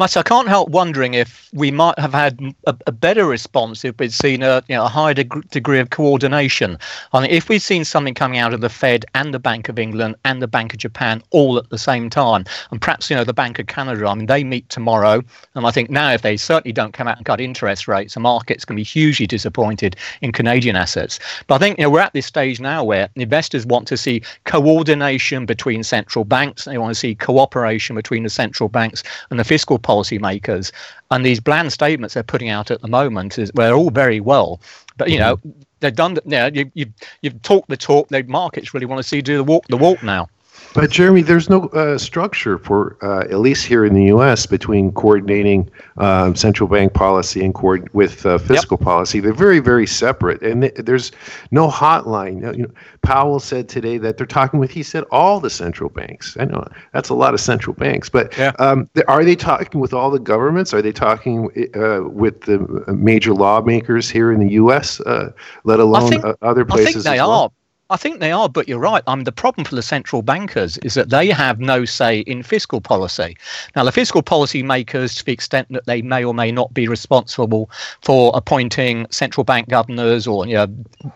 I 0.00 0.22
can't 0.22 0.48
help 0.48 0.68
wondering 0.68 1.14
if 1.14 1.48
we 1.52 1.72
might 1.72 1.98
have 1.98 2.12
had 2.12 2.40
a, 2.66 2.76
a 2.86 2.92
better 2.92 3.26
response 3.26 3.84
if 3.84 3.98
we'd 3.98 4.12
seen 4.12 4.44
a, 4.44 4.62
you 4.68 4.76
know, 4.76 4.84
a 4.84 4.88
higher 4.88 5.14
deg- 5.14 5.50
degree 5.50 5.80
of 5.80 5.90
coordination. 5.90 6.78
I 7.12 7.20
mean, 7.20 7.30
if 7.30 7.48
we'd 7.48 7.62
seen 7.62 7.84
something 7.84 8.14
coming 8.14 8.38
out 8.38 8.54
of 8.54 8.60
the 8.60 8.68
Fed 8.68 9.04
and 9.14 9.34
the 9.34 9.40
Bank 9.40 9.68
of 9.68 9.76
England 9.76 10.14
and 10.24 10.40
the 10.40 10.46
Bank 10.46 10.72
of 10.72 10.78
Japan 10.78 11.20
all 11.30 11.58
at 11.58 11.70
the 11.70 11.78
same 11.78 12.10
time, 12.10 12.44
and 12.70 12.80
perhaps 12.80 13.10
you 13.10 13.16
know 13.16 13.24
the 13.24 13.34
Bank 13.34 13.58
of 13.58 13.66
Canada. 13.66 14.06
I 14.06 14.14
mean, 14.14 14.26
they 14.26 14.44
meet 14.44 14.68
tomorrow, 14.68 15.20
and 15.54 15.66
I 15.66 15.72
think 15.72 15.90
now 15.90 16.12
if 16.12 16.22
they 16.22 16.36
certainly 16.36 16.72
don't 16.72 16.92
come 16.92 17.08
out 17.08 17.16
and 17.16 17.26
cut 17.26 17.40
interest 17.40 17.88
rates, 17.88 18.14
the 18.14 18.20
market's 18.20 18.64
going 18.64 18.76
to 18.76 18.80
be 18.80 18.84
hugely 18.84 19.26
disappointed 19.26 19.96
in 20.22 20.30
Canadian 20.30 20.76
assets. 20.76 21.18
But 21.48 21.56
I 21.56 21.58
think 21.58 21.78
you 21.78 21.84
know 21.84 21.90
we're 21.90 22.00
at 22.00 22.12
this 22.12 22.26
stage 22.26 22.60
now 22.60 22.84
where 22.84 23.08
investors 23.16 23.66
want 23.66 23.88
to 23.88 23.96
see 23.96 24.22
coordination 24.44 25.44
between 25.44 25.82
central 25.82 26.24
banks. 26.24 26.66
They 26.66 26.78
want 26.78 26.94
to 26.94 27.00
see 27.00 27.16
cooperation 27.16 27.96
between 27.96 28.22
the 28.22 28.30
central 28.30 28.68
banks 28.68 29.02
and 29.30 29.40
the 29.40 29.44
fiscal 29.44 29.78
policymakers. 29.88 30.70
And 31.10 31.24
these 31.24 31.40
bland 31.40 31.72
statements 31.72 32.14
they're 32.14 32.22
putting 32.22 32.50
out 32.50 32.70
at 32.70 32.82
the 32.82 32.88
moment 32.88 33.38
is 33.38 33.50
we're 33.54 33.72
all 33.72 33.90
very 33.90 34.20
well, 34.20 34.60
but 34.96 35.10
you 35.10 35.18
know 35.18 35.36
mm-hmm. 35.36 35.50
they've 35.80 35.94
done. 35.94 36.18
Yeah, 36.26 36.50
you, 36.52 36.70
you 36.74 36.86
you've 37.22 37.40
talked 37.42 37.68
the 37.68 37.76
talk. 37.76 38.08
The 38.08 38.22
markets 38.24 38.74
really 38.74 38.86
want 38.86 38.98
to 38.98 39.08
see 39.08 39.22
do 39.22 39.36
the 39.36 39.44
walk 39.44 39.66
the 39.68 39.76
walk 39.76 40.02
now. 40.02 40.28
But 40.74 40.90
Jeremy, 40.90 41.22
there's 41.22 41.48
no 41.48 41.66
uh, 41.68 41.98
structure 41.98 42.58
for, 42.58 42.96
uh, 43.02 43.20
at 43.20 43.38
least 43.38 43.66
here 43.66 43.84
in 43.84 43.94
the 43.94 44.04
U.S., 44.04 44.46
between 44.46 44.92
coordinating 44.92 45.70
um, 45.96 46.34
central 46.36 46.68
bank 46.68 46.94
policy 46.94 47.44
and 47.44 47.54
coord- 47.54 47.92
with 47.94 48.26
uh, 48.26 48.38
fiscal 48.38 48.76
yep. 48.78 48.84
policy. 48.84 49.20
They're 49.20 49.32
very, 49.32 49.60
very 49.60 49.86
separate, 49.86 50.42
and 50.42 50.62
th- 50.62 50.74
there's 50.74 51.10
no 51.50 51.68
hotline. 51.68 52.56
You 52.56 52.64
know, 52.64 52.70
Powell 53.02 53.40
said 53.40 53.68
today 53.68 53.98
that 53.98 54.18
they're 54.18 54.26
talking 54.26 54.60
with. 54.60 54.70
He 54.70 54.82
said 54.82 55.04
all 55.10 55.40
the 55.40 55.50
central 55.50 55.88
banks. 55.90 56.36
I 56.38 56.44
know 56.44 56.66
that's 56.92 57.08
a 57.08 57.14
lot 57.14 57.34
of 57.34 57.40
central 57.40 57.74
banks, 57.74 58.08
but 58.08 58.36
yeah. 58.36 58.52
um, 58.58 58.88
are 59.08 59.24
they 59.24 59.36
talking 59.36 59.80
with 59.80 59.94
all 59.94 60.10
the 60.10 60.20
governments? 60.20 60.74
Are 60.74 60.82
they 60.82 60.92
talking 60.92 61.50
uh, 61.74 62.08
with 62.08 62.42
the 62.42 62.58
major 62.92 63.32
lawmakers 63.32 64.10
here 64.10 64.32
in 64.32 64.40
the 64.40 64.52
U.S., 64.54 65.00
uh, 65.00 65.32
let 65.64 65.80
alone 65.80 66.10
think, 66.10 66.24
uh, 66.24 66.34
other 66.42 66.64
places? 66.64 66.88
I 66.88 66.92
think 66.92 67.04
they 67.04 67.22
well? 67.22 67.30
are 67.30 67.50
I 67.90 67.96
think 67.96 68.20
they 68.20 68.32
are, 68.32 68.50
but 68.50 68.68
you're 68.68 68.78
right. 68.78 69.02
I 69.06 69.14
mean, 69.14 69.24
the 69.24 69.32
problem 69.32 69.64
for 69.64 69.74
the 69.74 69.82
central 69.82 70.20
bankers 70.20 70.76
is 70.78 70.92
that 70.92 71.08
they 71.08 71.28
have 71.28 71.58
no 71.58 71.86
say 71.86 72.20
in 72.20 72.42
fiscal 72.42 72.82
policy. 72.82 73.34
Now, 73.74 73.84
the 73.84 73.92
fiscal 73.92 74.22
policy 74.22 74.62
makers, 74.62 75.14
to 75.14 75.24
the 75.24 75.32
extent 75.32 75.68
that 75.70 75.86
they 75.86 76.02
may 76.02 76.22
or 76.22 76.34
may 76.34 76.52
not 76.52 76.74
be 76.74 76.86
responsible 76.86 77.70
for 78.02 78.30
appointing 78.34 79.06
central 79.10 79.42
bank 79.42 79.70
governors 79.70 80.26
or 80.26 80.46
you 80.46 80.52
know, 80.52 80.66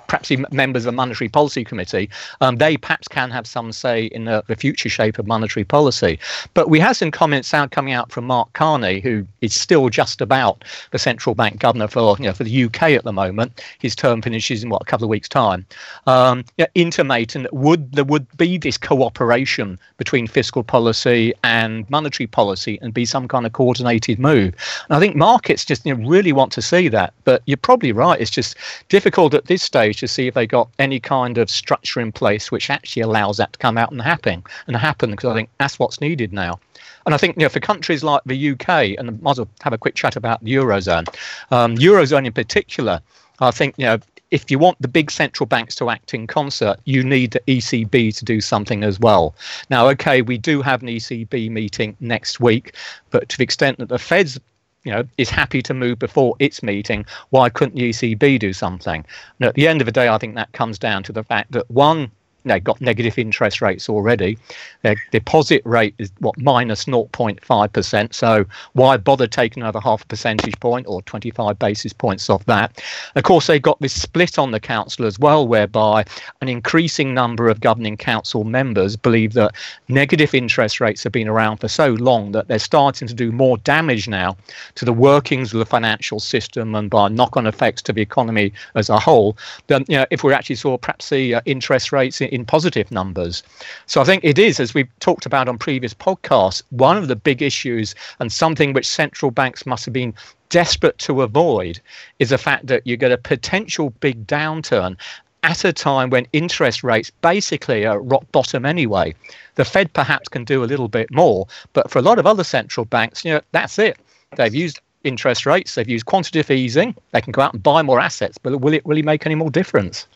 perhaps 0.09 0.31
even 0.31 0.47
members 0.51 0.87
of 0.87 0.93
the 0.93 0.97
monetary 0.97 1.29
policy 1.29 1.63
committee, 1.63 2.09
um, 2.41 2.57
they 2.57 2.79
perhaps 2.79 3.07
can 3.07 3.31
have 3.31 3.47
some 3.47 3.71
say 3.71 4.07
in 4.07 4.25
the, 4.25 4.43
the 4.47 4.57
future 4.57 4.89
shape 4.89 5.19
of 5.19 5.27
monetary 5.27 5.65
policy. 5.65 6.19
But 6.55 6.71
we 6.71 6.81
have 6.81 6.97
some 6.97 7.11
comments 7.11 7.53
out 7.53 7.71
coming 7.71 7.93
out 7.93 8.11
from 8.11 8.25
Mark 8.25 8.51
Carney, 8.55 9.01
who 9.01 9.27
is 9.43 9.53
still 9.53 9.91
just 9.91 10.23
about 10.23 10.65
the 10.91 10.99
central 10.99 11.35
bank 11.35 11.59
governor 11.59 11.89
for 11.89 12.17
you 12.19 12.25
know 12.25 12.33
for 12.33 12.45
the 12.45 12.65
UK 12.65 12.83
at 12.93 13.05
the 13.05 13.13
moment. 13.13 13.63
His 13.79 13.95
term 13.95 14.23
finishes 14.23 14.65
in 14.65 14.71
what 14.71 14.81
a 14.81 14.87
couple 14.87 15.05
of 15.05 15.11
weeks' 15.11 15.29
time. 15.29 15.67
Um, 16.07 16.45
intimating 16.75 17.43
that 17.43 17.53
would 17.53 17.93
there 17.93 18.05
would 18.05 18.27
be 18.37 18.59
this 18.59 18.77
cooperation 18.77 19.79
between 19.97 20.27
fiscal 20.27 20.63
policy 20.63 21.33
and 21.45 21.89
monetary 21.91 22.27
policy 22.27 22.79
and 22.83 22.93
be 22.93 23.05
some 23.05 23.29
kind 23.29 23.47
of 23.47 23.53
coordinated 23.53 24.19
move. 24.19 24.55
And 24.89 24.97
I 24.97 25.01
think 25.01 25.17
markets 25.17 25.65
just 25.65 25.87
you 25.87 25.95
know, 25.95 26.09
really 26.09 26.33
want 26.33 26.53
to 26.53 26.63
see 26.63 26.89
that. 26.89 27.15
But 27.25 27.43
you're 27.47 27.57
probably 27.57 27.93
right. 27.93 28.21
It's 28.21 28.31
just 28.31 28.57
difficult 28.89 29.35
at 29.35 29.47
this 29.47 29.63
stage 29.63 30.01
to 30.01 30.09
see 30.09 30.27
if 30.27 30.35
they 30.35 30.47
got 30.47 30.69
any 30.79 31.01
kind 31.01 31.39
of 31.39 31.51
structure 31.51 32.01
in 32.01 32.13
place 32.13 32.51
which 32.51 32.71
actually 32.71 33.03
allows 33.03 33.37
that 33.37 33.53
to 33.53 33.59
come 33.59 33.79
out 33.79 33.93
and 33.93 34.03
happen 34.03 34.43
and 34.67 34.77
happen 34.77 35.11
because 35.11 35.31
I 35.31 35.35
think 35.35 35.51
that's 35.59 35.79
what's 35.79 36.01
needed 36.01 36.33
now. 36.33 36.59
And 37.07 37.15
I 37.15 37.19
think 37.19 37.37
you 37.37 37.43
know 37.43 37.49
for 37.49 37.61
countries 37.61 38.05
like 38.05 38.23
the 38.27 38.51
UK, 38.51 38.69
and 38.99 39.09
I 39.09 39.13
might 39.21 39.33
as 39.33 39.39
well 39.39 39.49
have 39.63 39.73
a 39.73 39.79
quick 39.79 39.95
chat 39.95 40.17
about 40.17 40.43
the 40.45 40.55
eurozone. 40.55 41.09
Um, 41.51 41.77
eurozone 41.77 42.27
in 42.27 42.33
particular, 42.33 43.01
I 43.41 43.51
think 43.51 43.75
you 43.77 43.87
know 43.87 43.99
if 44.33 44.51
you 44.51 44.59
want 44.59 44.81
the 44.81 44.89
big 44.89 45.11
central 45.11 45.47
banks 45.47 45.75
to 45.77 45.91
act 45.91 46.15
in 46.15 46.27
concert, 46.27 46.81
you 46.85 47.05
need 47.05 47.33
the 47.33 47.41
ECB 47.47 48.17
to 48.17 48.25
do 48.25 48.41
something 48.41 48.83
as 48.83 48.99
well. 48.99 49.37
Now, 49.69 49.87
okay, 49.91 50.23
we 50.23 50.39
do 50.39 50.63
have 50.63 50.83
an 50.83 50.89
ECB 50.89 51.51
meeting 51.51 51.97
next 52.01 52.41
week, 52.41 52.75
but 53.11 53.29
to 53.29 53.37
the 53.37 53.45
extent 53.45 53.79
that 53.79 53.91
the 53.91 53.99
Fed's 53.99 54.41
you 54.85 54.91
know, 54.91 55.05
is 55.19 55.31
happy 55.31 55.63
to 55.63 55.75
move 55.75 55.99
before 55.99 56.35
its 56.39 56.63
meeting, 56.63 57.05
why 57.31 57.49
couldn't 57.51 57.77
the 57.77 57.91
ECB 57.91 58.39
do 58.39 58.53
something? 58.53 59.05
And 59.39 59.49
at 59.49 59.55
the 59.55 59.69
end 59.69 59.81
of 59.81 59.85
the 59.85 59.93
day, 59.93 60.09
I 60.09 60.19
think 60.19 60.35
that 60.35 60.51
comes 60.53 60.79
down 60.79 61.03
to 61.05 61.13
the 61.13 61.23
fact 61.23 61.53
that 61.53 61.71
one, 61.71 62.11
they've 62.45 62.63
got 62.63 62.81
negative 62.81 63.19
interest 63.19 63.61
rates 63.61 63.89
already. 63.89 64.39
Their 64.83 64.97
deposit 65.11 65.63
rate 65.65 65.95
is 65.99 66.11
what 66.19 66.37
minus 66.39 66.85
0.5%. 66.85 68.15
So 68.15 68.45
why 68.73 68.97
bother 68.97 69.27
taking 69.27 69.63
another 69.63 69.81
half 69.81 70.03
a 70.03 70.07
percentage 70.07 70.59
point 70.61 70.87
or 70.89 71.03
25 71.03 71.59
basis 71.59 71.93
points 71.93 72.29
off 72.29 72.45
that? 72.47 72.83
Of 73.15 73.25
course, 73.25 73.47
they've 73.47 73.63
got 73.63 73.81
this 73.81 74.01
split 74.01 74.39
on 74.39 74.51
the 74.51 74.61
council 74.61 75.07
as 75.07 75.19
well, 75.19 75.47
whereby 75.47 76.05
an 76.41 76.49
increasing 76.49 77.15
number 77.15 77.49
of 77.49 77.61
governing 77.61 77.97
council 77.97 78.45
members 78.45 78.97
believe 78.97 79.35
that 79.35 79.55
negative 79.89 80.35
interest 80.35 80.81
rates 80.81 81.03
have 81.05 81.13
been 81.13 81.29
around 81.29 81.59
for 81.59 81.69
so 81.69 81.93
long 81.95 82.33
that 82.33 82.49
they're 82.49 82.59
starting 82.59 83.07
to 83.09 83.15
do 83.15 83.33
more 83.33 83.59
damage 83.59 84.09
now 84.09 84.37
to 84.75 84.85
the 84.85 84.93
workings 84.93 85.53
of 85.53 85.59
the 85.59 85.67
financial 85.67 86.21
system 86.21 86.75
and 86.75 86.91
by 86.91 87.09
knock-on 87.09 87.47
effects 87.47 87.83
to 87.83 87.93
the 87.93 88.03
economy 88.03 88.53
as 88.75 88.89
a 88.89 88.99
whole. 88.99 89.37
Than 89.67 89.85
you 89.89 89.99
know, 89.99 90.07
if 90.11 90.25
we 90.25 90.33
actually 90.33 90.57
saw 90.57 90.79
perhaps 90.79 91.11
the 91.11 91.37
uh, 91.37 91.41
interest 91.45 91.93
rates 91.93 92.21
in 92.33 92.47
positive 92.47 92.91
numbers. 92.91 93.43
So 93.87 94.01
I 94.01 94.05
think 94.05 94.25
it 94.25 94.39
is, 94.39 94.59
as 94.59 94.73
we've 94.73 94.89
talked 95.01 95.27
about 95.27 95.49
on 95.49 95.59
previous 95.59 95.93
podcasts, 95.93 96.63
one 96.71 96.97
of 96.97 97.09
the 97.09 97.17
big 97.17 97.43
issues 97.43 97.95
and 98.19 98.33
something 98.33 98.73
which 98.73 98.89
central 98.89 99.31
banks 99.31 99.67
must 99.67 99.85
have 99.85 99.93
been 99.93 100.15
desperate 100.49 100.99
to 100.99 101.23
avoid 101.23 101.81
is 102.19 102.31
the 102.31 102.39
fact 102.39 102.67
that 102.67 102.87
you 102.87 102.97
get 102.97 103.13
a 103.13 103.19
potential 103.19 103.91
big 104.01 104.27
downturn 104.27 104.97
at 105.43 105.65
a 105.65 105.73
time 105.73 106.09
when 106.09 106.27
interest 106.33 106.83
rates 106.83 107.11
basically 107.21 107.85
are 107.85 108.01
rock 108.01 108.25
bottom 108.33 108.65
anyway. 108.65 109.15
The 109.57 109.65
Fed 109.65 109.93
perhaps 109.93 110.29
can 110.29 110.45
do 110.45 110.65
a 110.65 110.67
little 110.67 110.89
bit 110.89 111.11
more, 111.11 111.47
but 111.73 111.91
for 111.91 111.99
a 111.99 112.03
lot 112.03 112.19
of 112.19 112.27
other 112.27 112.45
central 112.45 112.87
banks, 112.87 113.25
you 113.25 113.33
know, 113.33 113.41
that's 113.53 113.79
it. 113.79 113.99
They've 114.37 114.55
used 114.55 114.81
interest 115.05 115.45
rates, 115.45 115.75
they've 115.75 115.89
used 115.89 116.07
quantitative 116.07 116.51
easing, 116.51 116.95
they 117.11 117.21
can 117.21 117.33
go 117.33 117.43
out 117.43 117.53
and 117.53 117.63
buy 117.63 117.83
more 117.83 118.01
assets, 118.01 118.39
but 118.39 118.61
will 118.61 118.73
it 118.73 118.87
really 118.87 119.03
make 119.03 119.27
any 119.27 119.35
more 119.35 119.51
difference? 119.51 120.07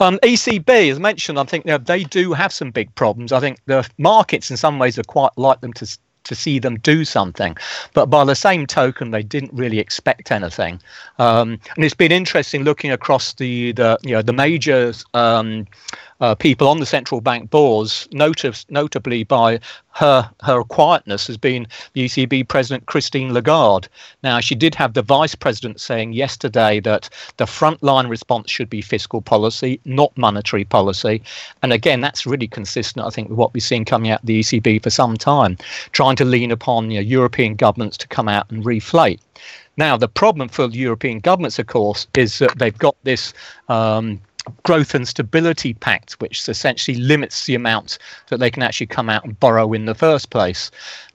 Um, 0.00 0.18
ECB, 0.22 0.90
as 0.90 1.00
mentioned, 1.00 1.38
I 1.38 1.44
think 1.44 1.64
you 1.64 1.72
know, 1.72 1.78
they 1.78 2.04
do 2.04 2.32
have 2.32 2.52
some 2.52 2.70
big 2.70 2.94
problems. 2.94 3.32
I 3.32 3.40
think 3.40 3.58
the 3.66 3.88
markets, 3.98 4.50
in 4.50 4.56
some 4.56 4.78
ways, 4.78 4.98
are 4.98 5.04
quite 5.04 5.36
like 5.36 5.60
them 5.60 5.72
to 5.74 5.98
to 6.28 6.34
see 6.34 6.58
them 6.58 6.78
do 6.78 7.04
something. 7.04 7.56
But 7.94 8.06
by 8.06 8.24
the 8.24 8.34
same 8.34 8.66
token, 8.66 9.10
they 9.10 9.22
didn't 9.22 9.52
really 9.52 9.78
expect 9.78 10.30
anything. 10.30 10.80
Um, 11.18 11.58
and 11.74 11.84
it's 11.84 11.94
been 11.94 12.12
interesting 12.12 12.62
looking 12.62 12.90
across 12.90 13.34
the, 13.34 13.72
the 13.72 13.98
you 14.02 14.12
know 14.12 14.22
the 14.22 14.32
major 14.32 14.92
um, 15.14 15.66
uh, 16.20 16.34
people 16.34 16.68
on 16.68 16.80
the 16.80 16.86
central 16.86 17.20
bank 17.20 17.50
boards, 17.50 18.08
notice, 18.12 18.66
notably 18.68 19.24
by 19.24 19.60
her 19.92 20.28
her 20.42 20.62
quietness, 20.62 21.26
has 21.26 21.36
been 21.36 21.66
the 21.92 22.04
ECB 22.06 22.46
president 22.48 22.86
Christine 22.86 23.32
Lagarde. 23.32 23.88
Now, 24.22 24.40
she 24.40 24.54
did 24.54 24.74
have 24.74 24.94
the 24.94 25.02
vice 25.02 25.34
president 25.34 25.80
saying 25.80 26.12
yesterday 26.12 26.80
that 26.80 27.08
the 27.36 27.44
frontline 27.44 28.08
response 28.08 28.50
should 28.50 28.70
be 28.70 28.80
fiscal 28.80 29.20
policy, 29.20 29.80
not 29.84 30.16
monetary 30.16 30.64
policy. 30.64 31.22
And 31.62 31.72
again, 31.72 32.00
that's 32.00 32.26
really 32.26 32.48
consistent, 32.48 33.06
I 33.06 33.10
think, 33.10 33.28
with 33.28 33.38
what 33.38 33.54
we've 33.54 33.62
seen 33.62 33.84
coming 33.84 34.10
out 34.10 34.20
of 34.20 34.26
the 34.26 34.40
ECB 34.40 34.82
for 34.82 34.90
some 34.90 35.16
time, 35.16 35.56
trying 35.92 36.16
to 36.16 36.24
lean 36.24 36.50
upon 36.50 36.90
you 36.90 36.98
know, 36.98 37.06
European 37.06 37.54
governments 37.54 37.96
to 37.98 38.08
come 38.08 38.28
out 38.28 38.50
and 38.50 38.64
reflate. 38.64 39.20
Now, 39.76 39.96
the 39.96 40.08
problem 40.08 40.48
for 40.48 40.66
the 40.66 40.76
European 40.76 41.20
governments, 41.20 41.60
of 41.60 41.68
course, 41.68 42.08
is 42.14 42.40
that 42.40 42.58
they've 42.58 42.76
got 42.76 42.96
this 43.04 43.32
um, 43.68 44.20
growth 44.62 44.94
and 44.94 45.06
stability 45.06 45.74
pact, 45.74 46.14
which 46.20 46.48
essentially 46.48 46.96
limits 46.96 47.46
the 47.46 47.54
amount 47.54 47.98
that 48.28 48.38
they 48.38 48.50
can 48.50 48.62
actually 48.62 48.86
come 48.86 49.08
out 49.08 49.24
and 49.24 49.38
borrow 49.40 49.72
in 49.72 49.86
the 49.86 49.94
first 49.94 50.30
place. 50.30 50.70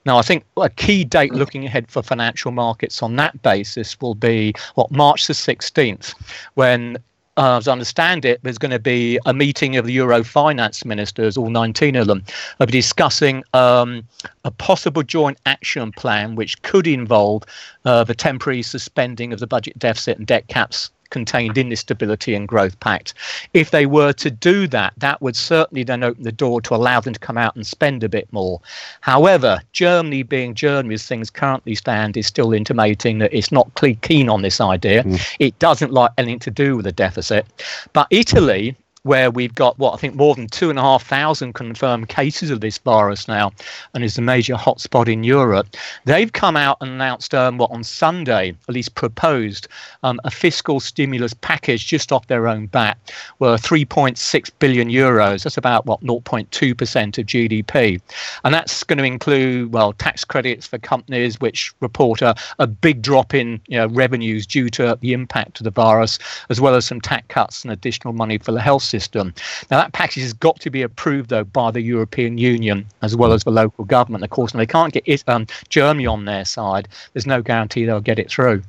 Now, 0.05 0.17
I 0.17 0.21
think 0.21 0.43
a 0.57 0.69
key 0.69 1.03
date 1.03 1.33
looking 1.33 1.65
ahead 1.65 1.89
for 1.89 2.01
financial 2.01 2.51
markets 2.51 3.01
on 3.01 3.15
that 3.15 3.41
basis 3.41 3.99
will 4.01 4.15
be 4.15 4.53
what 4.75 4.91
March 4.91 5.27
the 5.27 5.33
16th, 5.33 6.13
when 6.55 6.97
uh, 7.35 7.57
as 7.57 7.67
I 7.67 7.71
understand 7.71 8.25
it, 8.25 8.39
there's 8.43 8.57
going 8.57 8.71
to 8.71 8.79
be 8.79 9.19
a 9.25 9.33
meeting 9.33 9.75
of 9.75 9.85
the 9.85 9.93
Euro 9.93 10.23
finance 10.23 10.85
ministers, 10.85 11.35
all 11.35 11.49
19 11.49 11.95
of 11.95 12.07
them, 12.07 12.23
of 12.59 12.69
discussing 12.69 13.43
um, 13.53 14.07
a 14.43 14.51
possible 14.51 15.01
joint 15.01 15.39
action 15.45 15.91
plan 15.93 16.35
which 16.35 16.61
could 16.61 16.85
involve 16.85 17.43
uh, 17.85 18.03
the 18.03 18.13
temporary 18.13 18.61
suspending 18.61 19.33
of 19.33 19.39
the 19.39 19.47
budget 19.47 19.77
deficit 19.79 20.17
and 20.17 20.27
debt 20.27 20.47
caps 20.47 20.91
contained 21.13 21.57
in 21.57 21.69
the 21.69 21.77
Stability 21.77 22.35
and 22.35 22.47
Growth 22.47 22.77
Pact. 22.81 23.13
If 23.53 23.71
they 23.71 23.85
were 23.85 24.11
to 24.13 24.29
do 24.29 24.67
that, 24.67 24.93
that 24.97 25.21
would 25.21 25.37
certainly 25.37 25.83
then 25.83 26.03
open 26.03 26.23
the 26.23 26.31
door 26.31 26.59
to 26.61 26.75
allow 26.75 26.99
them 26.99 27.13
to 27.13 27.19
come 27.19 27.37
out 27.37 27.55
and 27.55 27.65
spend 27.65 28.03
a 28.03 28.09
bit 28.09 28.27
more. 28.33 28.59
However, 28.99 29.61
Germany, 29.71 30.23
being 30.23 30.55
Germany 30.55 30.95
as 30.95 31.07
things 31.07 31.29
currently 31.29 31.75
stand, 31.75 32.17
is 32.17 32.27
still 32.27 32.51
intimating 32.51 33.19
that 33.19 33.33
it's 33.33 33.51
not 33.51 33.69
keen 34.01 34.27
on 34.27 34.41
this 34.41 34.59
idea. 34.59 35.03
Mm. 35.03 35.35
It 35.39 35.57
doesn't 35.59 35.93
like 35.93 36.11
anything 36.17 36.39
to 36.39 36.51
do 36.51 36.75
with 36.75 36.85
the 36.85 36.91
deficit. 36.91 37.45
But 37.93 38.07
Italy, 38.09 38.75
where 39.03 39.29
we've 39.29 39.53
got 39.53 39.77
what 39.77 39.93
I 39.93 39.97
think 39.97 40.15
more 40.15 40.33
than 40.33 40.47
two 40.47 40.69
and 40.69 40.79
a 40.79 40.81
half 40.81 41.05
thousand 41.05 41.53
confirmed 41.53 42.07
cases 42.07 42.49
of 42.49 42.61
this 42.61 42.77
virus 42.77 43.27
now, 43.27 43.51
and 43.93 44.03
is 44.03 44.17
a 44.17 44.21
major 44.21 44.55
hotspot 44.55 45.11
in 45.11 45.23
Europe. 45.23 45.67
They've 46.05 46.31
come 46.31 46.55
out 46.55 46.77
and 46.81 46.89
announced 46.89 47.33
um, 47.33 47.57
what 47.57 47.71
on 47.71 47.83
Sunday, 47.83 48.55
at 48.67 48.73
least 48.73 48.95
proposed, 48.95 49.67
um, 50.03 50.19
a 50.23 50.31
fiscal 50.31 50.79
stimulus 50.79 51.33
package 51.33 51.85
just 51.85 52.11
off 52.11 52.27
their 52.27 52.47
own 52.47 52.67
bat, 52.67 52.97
worth 53.39 53.63
3.6 53.63 54.51
billion 54.59 54.89
euros. 54.89 55.43
That's 55.43 55.57
about 55.57 55.85
what 55.85 56.01
0.2 56.01 56.77
percent 56.77 57.17
of 57.17 57.25
GDP, 57.25 58.01
and 58.45 58.53
that's 58.53 58.83
going 58.83 58.99
to 58.99 59.03
include 59.03 59.73
well 59.73 59.93
tax 59.93 60.23
credits 60.23 60.65
for 60.65 60.77
companies 60.77 61.41
which 61.41 61.73
report 61.81 62.21
a, 62.21 62.35
a 62.59 62.67
big 62.67 63.01
drop 63.01 63.33
in 63.33 63.59
you 63.67 63.77
know, 63.77 63.87
revenues 63.87 64.47
due 64.47 64.69
to 64.69 64.97
the 65.01 65.11
impact 65.11 65.59
of 65.59 65.65
the 65.65 65.71
virus, 65.71 66.19
as 66.49 66.61
well 66.61 66.75
as 66.75 66.85
some 66.85 67.01
tax 67.01 67.25
cuts 67.27 67.63
and 67.63 67.73
additional 67.73 68.13
money 68.13 68.37
for 68.37 68.53
the 68.53 68.61
health 68.61 68.92
system. 68.93 69.33
Now, 69.71 69.77
that 69.81 69.93
package 69.93 70.23
has 70.23 70.33
got 70.33 70.59
to 70.59 70.69
be 70.69 70.83
approved, 70.83 71.29
though, 71.29 71.43
by 71.43 71.71
the 71.71 71.81
European 71.81 72.37
Union 72.37 72.85
as 73.01 73.15
well 73.15 73.33
as 73.33 73.43
the 73.43 73.51
local 73.51 73.85
government. 73.85 74.23
Of 74.23 74.29
course, 74.29 74.51
and 74.51 74.61
they 74.61 74.67
can't 74.67 74.93
get 74.93 75.03
it, 75.05 75.23
um, 75.27 75.47
Germany 75.69 76.05
on 76.05 76.25
their 76.25 76.45
side. 76.45 76.87
There's 77.13 77.25
no 77.25 77.41
guarantee 77.41 77.85
they'll 77.85 78.09
get 78.11 78.19
it 78.19 78.29
through. 78.29 78.61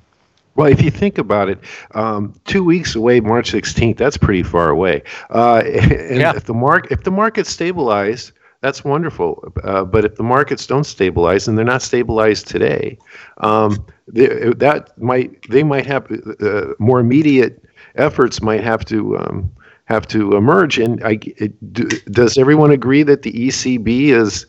Well, 0.57 0.69
if 0.69 0.81
you 0.83 0.91
think 0.91 1.19
about 1.19 1.49
it, 1.49 1.59
um, 1.95 2.33
two 2.45 2.65
weeks 2.65 2.95
away, 2.95 3.21
March 3.21 3.53
16th, 3.53 3.97
that's 3.97 4.17
pretty 4.17 4.45
far 4.45 4.71
away. 4.71 5.03
Uh, 5.31 5.63
and 5.67 6.21
yeah. 6.21 6.33
if 6.37 6.45
the 6.45 6.55
mark 6.55 6.91
if 6.91 7.03
the 7.03 7.11
market 7.11 7.47
stabilized, 7.47 8.33
that's 8.61 8.85
wonderful. 8.85 9.53
Uh, 9.63 9.85
but 9.85 10.05
if 10.05 10.15
the 10.15 10.23
markets 10.23 10.67
don't 10.67 10.85
stabilize, 10.85 11.49
and 11.49 11.59
they're 11.59 11.73
not 11.77 11.83
stabilized 11.83 12.47
today, 12.47 12.97
um, 13.39 13.85
they, 14.09 14.27
that 14.57 14.97
might 14.97 15.31
they 15.51 15.65
might 15.65 15.87
have 15.87 16.11
uh, 16.41 16.73
more 16.79 17.01
immediate 17.01 17.63
efforts 17.97 18.41
might 18.41 18.63
have 18.63 18.85
to 18.87 19.19
um, 19.19 19.51
have 19.87 20.07
to 20.09 20.37
emerge. 20.37 20.79
And 20.79 21.03
I, 21.05 21.19
it, 21.37 21.73
do, 21.73 21.89
does 22.11 22.39
everyone 22.39 22.71
agree 22.71 23.03
that 23.03 23.23
the 23.23 23.33
ECB 23.33 24.09
is 24.09 24.47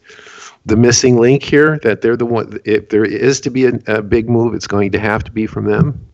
the 0.65 0.77
missing 0.77 1.18
link 1.18 1.44
here? 1.44 1.80
That 1.84 2.01
they're 2.01 2.18
the 2.18 2.25
one. 2.25 2.60
If 2.65 2.89
there 2.89 3.06
is 3.06 3.39
to 3.42 3.50
be 3.50 3.65
a, 3.65 3.80
a 3.88 4.01
big 4.01 4.30
move, 4.30 4.54
it's 4.54 4.68
going 4.68 4.92
to 4.92 5.00
have 5.00 5.24
to 5.25 5.32
be 5.32 5.46
from 5.46 5.65
them. 5.65 6.08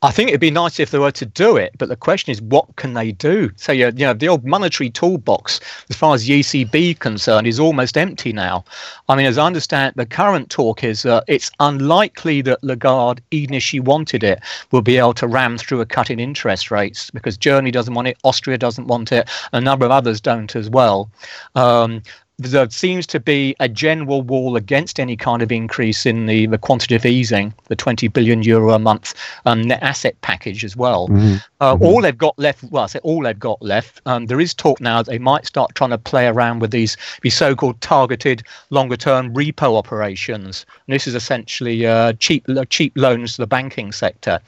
I 0.00 0.12
think 0.12 0.28
it'd 0.28 0.40
be 0.40 0.52
nice 0.52 0.78
if 0.78 0.92
they 0.92 0.98
were 1.00 1.10
to 1.10 1.26
do 1.26 1.56
it, 1.56 1.72
but 1.76 1.88
the 1.88 1.96
question 1.96 2.30
is, 2.30 2.40
what 2.40 2.76
can 2.76 2.94
they 2.94 3.10
do? 3.10 3.50
So, 3.56 3.72
you 3.72 3.90
know, 3.90 4.12
the 4.12 4.28
old 4.28 4.44
monetary 4.44 4.90
toolbox, 4.90 5.58
as 5.90 5.96
far 5.96 6.14
as 6.14 6.24
the 6.24 6.38
ECB 6.38 7.00
concerned, 7.00 7.48
is 7.48 7.58
almost 7.58 7.98
empty 7.98 8.32
now. 8.32 8.64
I 9.08 9.16
mean, 9.16 9.26
as 9.26 9.38
I 9.38 9.46
understand, 9.46 9.94
the 9.96 10.06
current 10.06 10.50
talk 10.50 10.84
is 10.84 11.04
uh, 11.04 11.22
it's 11.26 11.50
unlikely 11.58 12.42
that 12.42 12.62
Lagarde, 12.62 13.20
even 13.32 13.54
if 13.54 13.64
she 13.64 13.80
wanted 13.80 14.22
it, 14.22 14.40
will 14.70 14.82
be 14.82 14.98
able 14.98 15.14
to 15.14 15.26
ram 15.26 15.58
through 15.58 15.80
a 15.80 15.86
cut 15.86 16.10
in 16.10 16.20
interest 16.20 16.70
rates 16.70 17.10
because 17.10 17.36
Germany 17.36 17.72
doesn't 17.72 17.94
want 17.94 18.06
it, 18.06 18.18
Austria 18.22 18.56
doesn't 18.56 18.86
want 18.86 19.10
it, 19.10 19.28
a 19.52 19.60
number 19.60 19.84
of 19.84 19.90
others 19.90 20.20
don't 20.20 20.54
as 20.54 20.70
well. 20.70 21.10
Um, 21.56 22.02
there 22.38 22.70
seems 22.70 23.04
to 23.08 23.18
be 23.18 23.56
a 23.58 23.68
general 23.68 24.22
wall 24.22 24.54
against 24.54 25.00
any 25.00 25.16
kind 25.16 25.42
of 25.42 25.50
increase 25.50 26.06
in 26.06 26.26
the, 26.26 26.46
the 26.46 26.58
quantitative 26.58 27.04
easing, 27.04 27.52
the 27.66 27.74
20 27.74 28.06
billion 28.08 28.42
euro 28.42 28.72
a 28.74 28.78
month 28.78 29.12
um, 29.44 29.62
net 29.62 29.82
asset 29.82 30.14
package 30.20 30.64
as 30.64 30.76
well. 30.76 31.08
Mm-hmm. 31.08 31.36
Uh, 31.60 31.74
mm-hmm. 31.74 31.84
All 31.84 32.00
they've 32.00 32.16
got 32.16 32.38
left, 32.38 32.62
well, 32.64 32.84
I 32.84 32.86
say 32.86 33.00
all 33.02 33.24
they've 33.24 33.38
got 33.38 33.60
left, 33.60 34.00
um, 34.06 34.26
there 34.26 34.40
is 34.40 34.54
talk 34.54 34.80
now 34.80 35.02
they 35.02 35.18
might 35.18 35.46
start 35.46 35.74
trying 35.74 35.90
to 35.90 35.98
play 35.98 36.28
around 36.28 36.60
with 36.60 36.70
these, 36.70 36.96
these 37.22 37.36
so 37.36 37.56
called 37.56 37.80
targeted 37.80 38.44
longer 38.70 38.96
term 38.96 39.34
repo 39.34 39.76
operations. 39.76 40.64
And 40.86 40.94
this 40.94 41.08
is 41.08 41.16
essentially 41.16 41.86
uh, 41.86 42.12
cheap, 42.14 42.46
cheap 42.70 42.92
loans 42.96 43.34
to 43.34 43.42
the 43.42 43.48
banking 43.48 43.90
sector. 43.90 44.40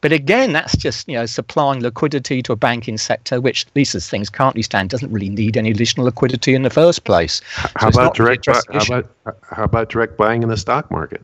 But 0.00 0.12
again, 0.12 0.52
that's 0.52 0.76
just 0.76 1.08
you 1.08 1.14
know 1.14 1.26
supplying 1.26 1.80
liquidity 1.80 2.42
to 2.42 2.52
a 2.52 2.56
banking 2.56 2.98
sector, 2.98 3.40
which 3.40 3.66
at 3.66 3.74
least 3.74 3.94
as 3.94 4.08
things 4.08 4.30
currently 4.30 4.62
stand, 4.62 4.90
doesn't 4.90 5.10
really 5.10 5.28
need 5.28 5.56
any 5.56 5.70
additional 5.70 6.06
liquidity 6.06 6.54
in 6.54 6.62
the 6.62 6.70
first 6.70 7.04
place. 7.04 7.37
How 7.76 7.90
so 7.90 8.00
about 8.00 8.14
direct? 8.14 8.46
How 8.46 8.60
about 8.82 9.10
how 9.42 9.64
about 9.64 9.88
direct 9.88 10.16
buying 10.16 10.42
in 10.42 10.48
the 10.48 10.56
stock 10.56 10.90
market? 10.90 11.22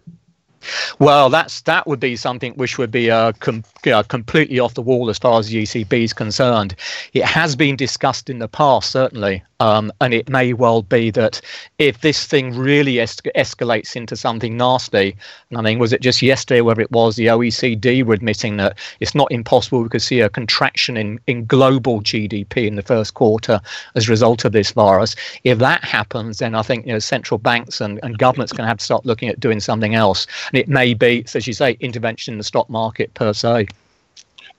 Well, 0.99 1.31
that's 1.31 1.63
that 1.63 1.87
would 1.87 2.01
be 2.01 2.17
something 2.17 2.55
which 2.55 2.79
would 2.79 2.91
be 2.91 3.11
uh, 3.11 3.33
com- 3.41 3.65
completely 4.09 4.59
off 4.59 4.75
the 4.75 4.83
wall 4.83 5.11
as 5.11 5.19
far 5.19 5.39
as 5.39 5.49
the 5.49 5.63
ECB 5.63 6.05
is 6.05 6.13
concerned. 6.13 6.75
It 7.13 7.25
has 7.25 7.57
been 7.57 7.77
discussed 7.77 8.31
in 8.31 8.39
the 8.39 8.49
past, 8.49 8.91
certainly, 8.91 9.43
um, 9.61 9.93
and 10.01 10.13
it 10.13 10.29
may 10.29 10.53
well 10.53 10.83
be 10.83 11.11
that 11.11 11.41
if 11.79 12.01
this 12.01 12.27
thing 12.27 12.57
really 12.57 13.01
es- 13.01 13.21
escalates 13.37 13.97
into 13.97 14.17
something 14.17 14.57
nasty, 14.57 15.17
and 15.51 15.59
I 15.59 15.63
mean, 15.63 15.79
was 15.79 15.93
it 15.93 16.01
just 16.01 16.23
yesterday, 16.23 16.61
whether 16.61 16.81
it 16.81 16.91
was 16.91 17.17
the 17.17 17.27
OECD 17.27 18.05
were 18.05 18.15
admitting 18.15 18.57
that 18.59 18.79
it's 19.01 19.15
not 19.15 19.31
impossible 19.31 19.83
we 19.83 19.89
could 19.89 20.03
see 20.03 20.21
a 20.21 20.29
contraction 20.29 20.97
in, 20.97 21.21
in 21.27 21.47
global 21.47 22.01
GDP 22.01 22.67
in 22.67 22.77
the 22.77 22.83
first 22.83 23.15
quarter 23.15 23.61
as 23.95 24.09
a 24.09 24.11
result 24.11 24.45
of 24.45 24.53
this 24.53 24.73
virus. 24.73 25.17
If 25.45 25.59
that 25.59 25.85
happens, 25.85 26.39
then 26.39 26.55
I 26.55 26.63
think 26.63 26.87
you 26.87 26.93
know 26.93 26.99
central 26.99 27.39
banks 27.39 27.81
and, 27.81 28.01
and 28.03 28.19
governments 28.19 28.53
to 28.55 28.65
have 28.65 28.79
to 28.79 28.85
start 28.85 29.07
looking 29.07 29.29
at 29.29 29.41
doing 29.41 29.61
something 29.61 29.95
else. 29.95 30.27
And 30.55 30.61
it 30.61 30.69
may 30.69 30.95
be, 30.95 31.25
as 31.35 31.49
you 31.49 31.53
say, 31.53 31.77
intervention 31.81 32.35
in 32.35 32.39
the 32.39 32.45
stock 32.45 32.71
market 32.71 33.13
per 33.15 33.33
se. 33.33 33.67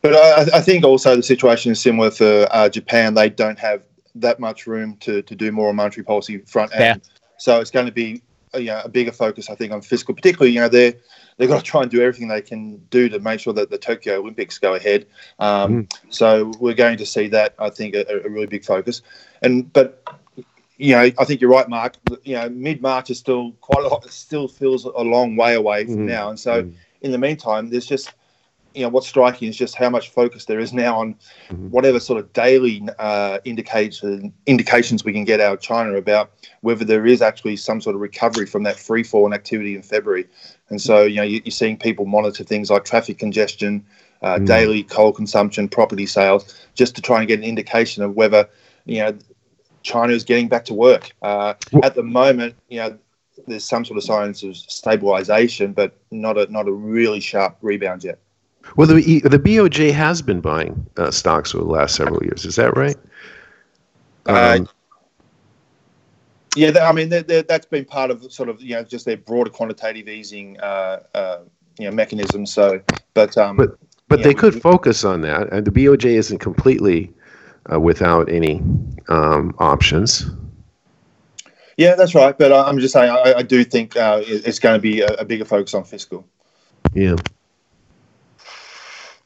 But 0.02 0.14
I, 0.14 0.58
I 0.58 0.62
think 0.62 0.84
also 0.84 1.16
the 1.16 1.24
situation 1.24 1.72
is 1.72 1.80
similar 1.80 2.12
for 2.12 2.50
uh, 2.52 2.68
Japan. 2.68 3.14
They 3.14 3.30
don't 3.30 3.58
have 3.58 3.82
that 4.16 4.42
much 4.42 4.68
room 4.68 4.98
to, 4.98 5.22
to 5.22 5.36
do 5.36 5.54
more 5.54 5.70
on 5.70 5.78
monetary 5.78 6.04
policy 6.04 6.40
front 6.40 6.74
end. 6.74 7.02
Yeah. 7.02 7.12
So 7.38 7.62
it's 7.62 7.72
going 7.72 7.86
to 7.86 7.94
be 7.94 8.22
a, 8.54 8.58
uh, 8.58 8.60
you 8.60 8.66
know, 8.68 8.82
a 8.84 8.90
bigger 8.90 9.14
focus, 9.14 9.50
I 9.50 9.56
think, 9.56 9.72
on 9.72 9.82
fiscal. 9.82 10.14
Particularly, 10.14 10.52
you 10.52 10.60
know, 10.60 10.68
they're 10.68 10.96
they've 11.38 11.48
got 11.48 11.60
to 11.60 11.64
try 11.64 11.84
and 11.84 11.90
do 11.90 12.02
everything 12.02 12.28
they 12.28 12.42
can 12.42 12.76
do 12.90 13.08
to 13.08 13.20
make 13.20 13.40
sure 13.40 13.54
that 13.54 13.70
the 13.70 13.78
Tokyo 13.78 14.20
Olympics 14.20 14.58
go 14.58 14.74
ahead. 14.74 15.06
Um, 15.40 15.86
mm. 15.86 15.94
So 16.10 16.52
we're 16.60 16.74
going 16.74 16.98
to 16.98 17.06
see 17.06 17.30
that, 17.30 17.56
I 17.58 17.70
think, 17.70 17.96
a, 17.96 18.04
a, 18.26 18.30
really 18.30 18.48
big 18.48 18.66
focus. 18.66 19.02
And 19.42 19.72
but 19.72 20.04
you 20.78 20.92
know, 20.92 21.10
I 21.18 21.26
think 21.26 21.42
you're 21.42 21.50
right, 21.50 21.68
Mark. 21.70 21.96
You 22.24 22.36
know, 22.36 22.50
mid 22.50 22.82
March 22.82 23.10
is 23.10 23.18
still 23.18 23.54
quite 23.62 23.84
a 23.84 23.88
lot. 23.88 24.10
Still 24.12 24.48
feels 24.48 24.86
a 24.86 24.90
long 24.90 25.36
way 25.36 25.56
away 25.56 25.86
from 25.86 25.98
mm. 25.98 26.10
now. 26.10 26.30
And 26.30 26.40
so, 26.40 26.64
mm. 26.64 26.74
in 27.02 27.12
the 27.12 27.18
meantime, 27.18 27.70
there's 27.70 27.86
just 27.86 28.14
you 28.76 28.82
know 28.82 28.90
what's 28.90 29.08
striking 29.08 29.48
is 29.48 29.56
just 29.56 29.76
how 29.76 29.90
much 29.90 30.10
focus 30.10 30.46
there 30.46 30.60
is 30.60 30.74
now 30.74 31.00
on 31.00 31.14
mm-hmm. 31.50 31.70
whatever 31.70 32.00
sort 32.00 32.20
of 32.20 32.32
daily 32.34 32.86
uh, 33.00 33.40
indication 33.46 34.34
indications 34.46 35.04
we 35.04 35.14
can 35.14 35.24
get 35.24 35.40
out 35.40 35.54
of 35.54 35.62
China 35.62 35.94
about 35.94 36.32
whether 36.62 36.84
there 36.84 37.06
is 37.06 37.22
actually 37.22 37.56
some 37.56 37.80
sort 37.80 37.96
of 37.96 38.02
recovery 38.02 38.46
from 38.46 38.64
that 38.64 38.78
free 38.78 39.04
fall 39.04 39.26
in 39.26 39.34
activity 39.34 39.76
in 39.76 39.82
February. 39.82 40.28
And 40.70 40.82
so 40.82 41.04
you 41.04 41.16
know 41.16 41.24
you, 41.24 41.42
are 41.48 41.52
seeing 41.52 41.78
people 41.78 42.06
monitor 42.06 42.44
things 42.44 42.70
like 42.70 42.84
traffic 42.84 43.18
congestion, 43.18 43.86
uh, 44.22 44.36
mm-hmm. 44.36 44.46
daily 44.46 44.84
coal 44.84 45.14
consumption, 45.14 45.70
property 45.70 46.06
sales, 46.06 46.60
just 46.74 46.96
to 46.96 47.02
try 47.02 47.20
and 47.20 47.28
get 47.28 47.40
an 47.40 47.46
indication 47.46 48.04
of 48.04 48.16
whether 48.16 48.48
you 48.86 49.00
know 49.00 49.18
China 49.86 50.12
is 50.12 50.24
getting 50.24 50.50
back 50.50 50.66
to 50.66 50.74
work. 50.74 51.12
Uh, 51.22 51.54
at 51.84 51.96
the 51.96 52.04
moment, 52.04 52.56
you 52.68 52.80
know 52.80 52.98
there's 53.48 53.64
some 53.64 53.86
sort 53.86 53.98
of 53.98 54.04
signs 54.04 54.44
of 54.44 54.58
stabilization, 54.58 55.72
but 55.74 55.96
not 56.12 56.38
a 56.38 56.52
not 56.52 56.68
a 56.68 56.72
really 56.72 57.20
sharp 57.20 57.58
rebound 57.62 58.04
yet. 58.04 58.20
Well, 58.76 58.88
the 58.88 59.20
the 59.20 59.40
BOJ 59.40 59.94
has 59.94 60.22
been 60.22 60.42
buying 60.42 60.86
uh, 60.98 61.12
stocks 61.12 61.54
over 61.54 61.64
the 61.64 61.70
last 61.70 61.96
several 61.96 62.22
years. 62.24 62.46
Is 62.46 62.56
that 62.56 62.76
right? 62.76 62.98
Uh, 64.28 64.58
um, 64.60 64.70
yeah, 66.56 66.72
I 66.82 66.92
mean 66.92 67.10
they're, 67.10 67.22
they're, 67.22 67.44
that's 67.44 67.68
been 67.68 67.86
part 67.86 68.10
of 68.10 68.32
sort 68.32 68.50
of 68.50 68.62
you 68.62 68.76
know 68.76 68.84
just 68.84 69.06
their 69.06 69.18
broader 69.18 69.52
quantitative 69.52 70.10
easing 70.10 70.60
uh, 70.62 71.02
uh 71.14 71.40
you 71.78 71.86
know 71.86 71.92
mechanism. 71.92 72.46
So, 72.48 72.82
but 73.14 73.38
um, 73.38 73.58
but 73.58 73.78
but 74.08 74.24
they 74.24 74.34
know, 74.34 74.40
could 74.40 74.56
we, 74.56 74.60
focus 74.62 75.04
on 75.04 75.22
that, 75.22 75.54
and 75.54 75.66
the 75.66 75.72
BOJ 75.72 76.06
isn't 76.06 76.40
completely 76.40 77.14
uh, 77.72 77.80
without 77.80 78.30
any 78.30 78.62
um, 79.10 79.56
options. 79.60 80.26
Yeah, 81.78 81.96
that's 81.96 82.16
right. 82.16 82.38
But 82.38 82.54
I'm 82.54 82.80
just 82.80 82.94
saying, 82.94 83.12
I, 83.12 83.36
I 83.40 83.42
do 83.42 83.64
think 83.64 83.98
uh, 83.98 84.22
it's 84.26 84.60
going 84.60 84.76
to 84.76 84.82
be 84.82 85.02
a, 85.02 85.14
a 85.16 85.26
bigger 85.26 85.46
focus 85.46 85.74
on 85.74 85.84
fiscal. 85.84 86.26
Yeah. 86.94 87.16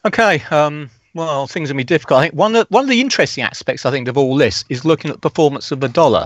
Okay. 0.06 0.42
Um, 0.50 0.90
well, 1.14 1.48
things 1.48 1.70
are 1.70 1.74
going 1.74 1.80
to 1.80 1.86
be 1.86 1.96
difficult. 1.96 2.20
I 2.20 2.24
think 2.24 2.36
one 2.36 2.56
of, 2.56 2.68
the, 2.68 2.74
one 2.74 2.84
of 2.84 2.90
the 2.90 3.02
interesting 3.02 3.44
aspects, 3.44 3.86
I 3.86 3.92
think, 3.92 4.08
of 4.08 4.18
all 4.18 4.36
this 4.36 4.66
is 4.70 4.86
looking 4.86 5.12
at 5.12 5.22
the 5.22 5.30
performance 5.30 5.72
of 5.72 5.80
the 5.80 5.90
dollar. 5.90 6.26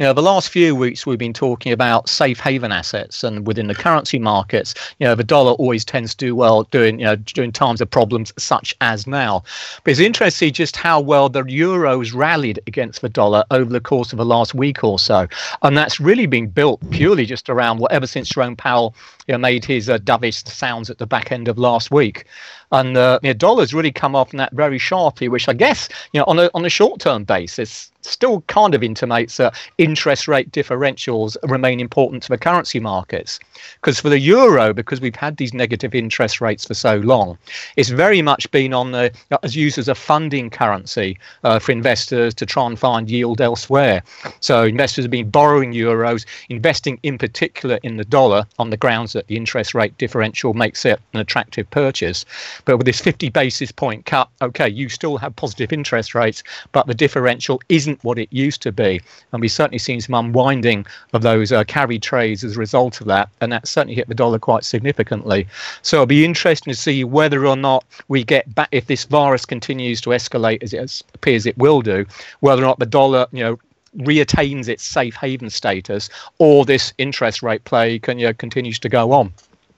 You 0.00 0.06
know, 0.06 0.14
the 0.14 0.22
last 0.22 0.48
few 0.48 0.74
weeks 0.74 1.04
we've 1.04 1.18
been 1.18 1.34
talking 1.34 1.72
about 1.72 2.08
safe 2.08 2.40
haven 2.40 2.72
assets, 2.72 3.22
and 3.22 3.46
within 3.46 3.66
the 3.66 3.74
currency 3.74 4.18
markets, 4.18 4.74
you 4.98 5.06
know, 5.06 5.14
the 5.14 5.22
dollar 5.22 5.52
always 5.52 5.84
tends 5.84 6.14
to 6.14 6.24
do 6.24 6.34
well 6.34 6.62
during 6.70 7.00
you 7.00 7.04
know 7.04 7.16
during 7.16 7.52
times 7.52 7.82
of 7.82 7.90
problems 7.90 8.32
such 8.38 8.74
as 8.80 9.06
now. 9.06 9.44
But 9.84 9.90
it's 9.90 10.00
interesting 10.00 10.54
just 10.54 10.74
how 10.74 11.02
well 11.02 11.28
the 11.28 11.44
euro's 11.44 12.14
rallied 12.14 12.60
against 12.66 13.02
the 13.02 13.10
dollar 13.10 13.44
over 13.50 13.70
the 13.70 13.78
course 13.78 14.10
of 14.10 14.16
the 14.16 14.24
last 14.24 14.54
week 14.54 14.82
or 14.82 14.98
so, 14.98 15.28
and 15.60 15.76
that's 15.76 16.00
really 16.00 16.24
been 16.24 16.46
built 16.46 16.80
purely 16.90 17.26
just 17.26 17.50
around 17.50 17.76
whatever 17.76 18.06
since 18.06 18.30
Jerome 18.30 18.56
Powell 18.56 18.94
you 19.30 19.34
know, 19.34 19.38
made 19.38 19.64
his 19.64 19.88
uh, 19.88 19.96
dovish 19.98 20.44
sounds 20.48 20.90
at 20.90 20.98
the 20.98 21.06
back 21.06 21.30
end 21.30 21.46
of 21.46 21.56
last 21.56 21.92
week 21.92 22.26
and 22.72 22.96
uh, 22.96 23.18
you 23.22 23.30
know, 23.30 23.34
dollars 23.34 23.74
really 23.74 23.92
come 23.92 24.14
off 24.14 24.30
that 24.32 24.52
very 24.52 24.78
sharply, 24.78 25.28
which 25.28 25.48
I 25.48 25.52
guess 25.52 25.88
you 26.12 26.20
know 26.20 26.24
on 26.26 26.38
a 26.38 26.50
on 26.54 26.64
a 26.64 26.70
short 26.70 27.00
term 27.00 27.24
basis 27.24 27.90
still 28.02 28.40
kind 28.42 28.74
of 28.74 28.82
intimates 28.82 29.36
that 29.36 29.54
interest 29.76 30.26
rate 30.26 30.50
differentials 30.52 31.36
remain 31.42 31.80
important 31.80 32.22
to 32.22 32.30
the 32.30 32.38
currency 32.38 32.80
markets. 32.80 33.38
Because 33.74 34.00
for 34.00 34.08
the 34.08 34.18
euro, 34.18 34.72
because 34.72 35.02
we've 35.02 35.14
had 35.14 35.36
these 35.36 35.52
negative 35.52 35.94
interest 35.94 36.40
rates 36.40 36.64
for 36.64 36.72
so 36.72 36.96
long, 36.96 37.36
it's 37.76 37.90
very 37.90 38.22
much 38.22 38.50
been 38.52 38.72
on 38.72 38.92
the 38.92 39.12
as 39.42 39.54
used 39.54 39.78
as 39.78 39.88
a 39.88 39.94
funding 39.94 40.48
currency 40.48 41.18
uh, 41.44 41.58
for 41.58 41.72
investors 41.72 42.32
to 42.34 42.46
try 42.46 42.66
and 42.66 42.78
find 42.78 43.10
yield 43.10 43.40
elsewhere. 43.40 44.02
So 44.40 44.64
investors 44.64 45.04
have 45.04 45.10
been 45.10 45.28
borrowing 45.28 45.72
euros, 45.72 46.24
investing 46.48 46.98
in 47.02 47.18
particular 47.18 47.78
in 47.82 47.96
the 47.96 48.04
dollar 48.04 48.46
on 48.58 48.70
the 48.70 48.76
grounds 48.76 49.12
that 49.12 49.19
the 49.26 49.36
interest 49.36 49.74
rate 49.74 49.96
differential 49.98 50.54
makes 50.54 50.84
it 50.84 51.00
an 51.12 51.20
attractive 51.20 51.68
purchase. 51.70 52.24
But 52.64 52.76
with 52.76 52.86
this 52.86 53.00
50 53.00 53.30
basis 53.30 53.72
point 53.72 54.06
cut, 54.06 54.28
okay, 54.42 54.68
you 54.68 54.88
still 54.88 55.16
have 55.18 55.34
positive 55.36 55.72
interest 55.72 56.14
rates, 56.14 56.42
but 56.72 56.86
the 56.86 56.94
differential 56.94 57.60
isn't 57.68 58.02
what 58.04 58.18
it 58.18 58.28
used 58.32 58.62
to 58.62 58.72
be. 58.72 59.00
And 59.32 59.40
we've 59.40 59.50
certainly 59.50 59.78
seen 59.78 60.00
some 60.00 60.14
unwinding 60.14 60.86
of 61.12 61.22
those 61.22 61.52
uh, 61.52 61.64
carry 61.64 61.98
trades 61.98 62.44
as 62.44 62.56
a 62.56 62.58
result 62.58 63.00
of 63.00 63.06
that. 63.06 63.28
And 63.40 63.52
that 63.52 63.66
certainly 63.66 63.94
hit 63.94 64.08
the 64.08 64.14
dollar 64.14 64.38
quite 64.38 64.64
significantly. 64.64 65.46
So 65.82 65.96
it'll 65.96 66.06
be 66.06 66.24
interesting 66.24 66.72
to 66.72 66.78
see 66.78 67.04
whether 67.04 67.46
or 67.46 67.56
not 67.56 67.84
we 68.08 68.24
get 68.24 68.54
back, 68.54 68.68
if 68.72 68.86
this 68.86 69.04
virus 69.04 69.44
continues 69.44 70.00
to 70.02 70.10
escalate 70.10 70.62
as 70.62 70.72
it 70.72 71.02
appears 71.14 71.46
it 71.46 71.56
will 71.58 71.82
do, 71.82 72.06
whether 72.40 72.62
or 72.62 72.66
not 72.66 72.78
the 72.78 72.86
dollar, 72.86 73.26
you 73.32 73.42
know, 73.42 73.58
reattains 73.98 74.68
its 74.68 74.84
safe 74.84 75.14
haven 75.14 75.50
status 75.50 76.08
or 76.38 76.64
this 76.64 76.92
interest 76.98 77.42
rate 77.42 77.64
play 77.64 77.98
can, 77.98 78.18
you 78.18 78.26
know, 78.26 78.34
continues 78.34 78.78
to 78.78 78.88
go 78.88 79.12
on. 79.12 79.32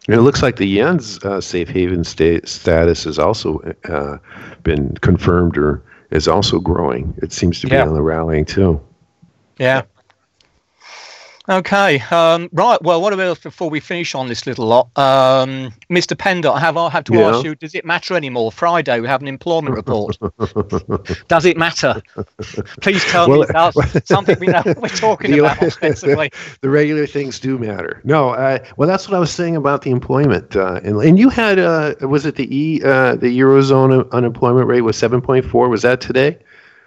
And 0.08 0.16
it 0.16 0.22
looks 0.22 0.42
like 0.42 0.56
the 0.56 0.66
yen's 0.66 1.22
uh, 1.24 1.40
safe 1.40 1.68
haven 1.68 2.04
sta- 2.04 2.44
status 2.44 3.04
has 3.04 3.18
also 3.18 3.60
uh, 3.84 4.18
been 4.64 4.94
confirmed 4.96 5.56
or 5.56 5.82
is 6.10 6.26
also 6.28 6.58
growing. 6.58 7.14
It 7.22 7.32
seems 7.32 7.60
to 7.60 7.68
be 7.68 7.74
yeah. 7.74 7.86
on 7.86 7.94
the 7.94 8.02
rallying 8.02 8.44
too. 8.44 8.80
Yeah. 9.58 9.82
Okay, 11.48 11.98
um, 12.12 12.48
right. 12.52 12.80
Well, 12.82 13.02
what 13.02 13.12
about 13.12 13.42
before 13.42 13.68
we 13.68 13.80
finish 13.80 14.14
on 14.14 14.28
this 14.28 14.46
little 14.46 14.66
lot, 14.66 14.96
um, 14.96 15.74
Mr. 15.90 16.16
Pender? 16.16 16.48
I 16.48 16.60
have 16.60 16.76
I 16.76 16.88
have 16.88 17.02
to 17.04 17.14
yeah. 17.14 17.30
ask 17.30 17.44
you: 17.44 17.56
Does 17.56 17.74
it 17.74 17.84
matter 17.84 18.14
anymore? 18.14 18.52
Friday 18.52 19.00
we 19.00 19.08
have 19.08 19.22
an 19.22 19.28
employment 19.28 19.74
report. 19.74 20.16
does 21.28 21.44
it 21.44 21.56
matter? 21.56 22.00
Please 22.80 23.02
tell 23.06 23.28
well, 23.28 23.40
me 23.40 23.46
that's 23.50 24.08
something 24.08 24.38
we 24.38 24.46
know 24.46 24.62
we're 24.76 24.88
talking 24.88 25.36
about 25.36 25.60
offensively. 25.60 26.30
the 26.60 26.70
regular 26.70 27.08
things 27.08 27.40
do 27.40 27.58
matter. 27.58 28.00
No, 28.04 28.30
uh, 28.30 28.64
well, 28.76 28.88
that's 28.88 29.08
what 29.08 29.16
I 29.16 29.20
was 29.20 29.32
saying 29.32 29.56
about 29.56 29.82
the 29.82 29.90
employment, 29.90 30.54
uh, 30.54 30.80
and, 30.84 30.96
and 31.02 31.18
you 31.18 31.28
had 31.28 31.58
uh, 31.58 31.94
was 32.02 32.24
it 32.24 32.36
the 32.36 32.56
e 32.56 32.80
uh, 32.84 33.16
the 33.16 33.36
eurozone 33.36 34.08
unemployment 34.12 34.68
rate 34.68 34.82
was 34.82 34.96
seven 34.96 35.20
point 35.20 35.44
four? 35.44 35.68
Was 35.68 35.82
that 35.82 36.00
today? 36.00 36.38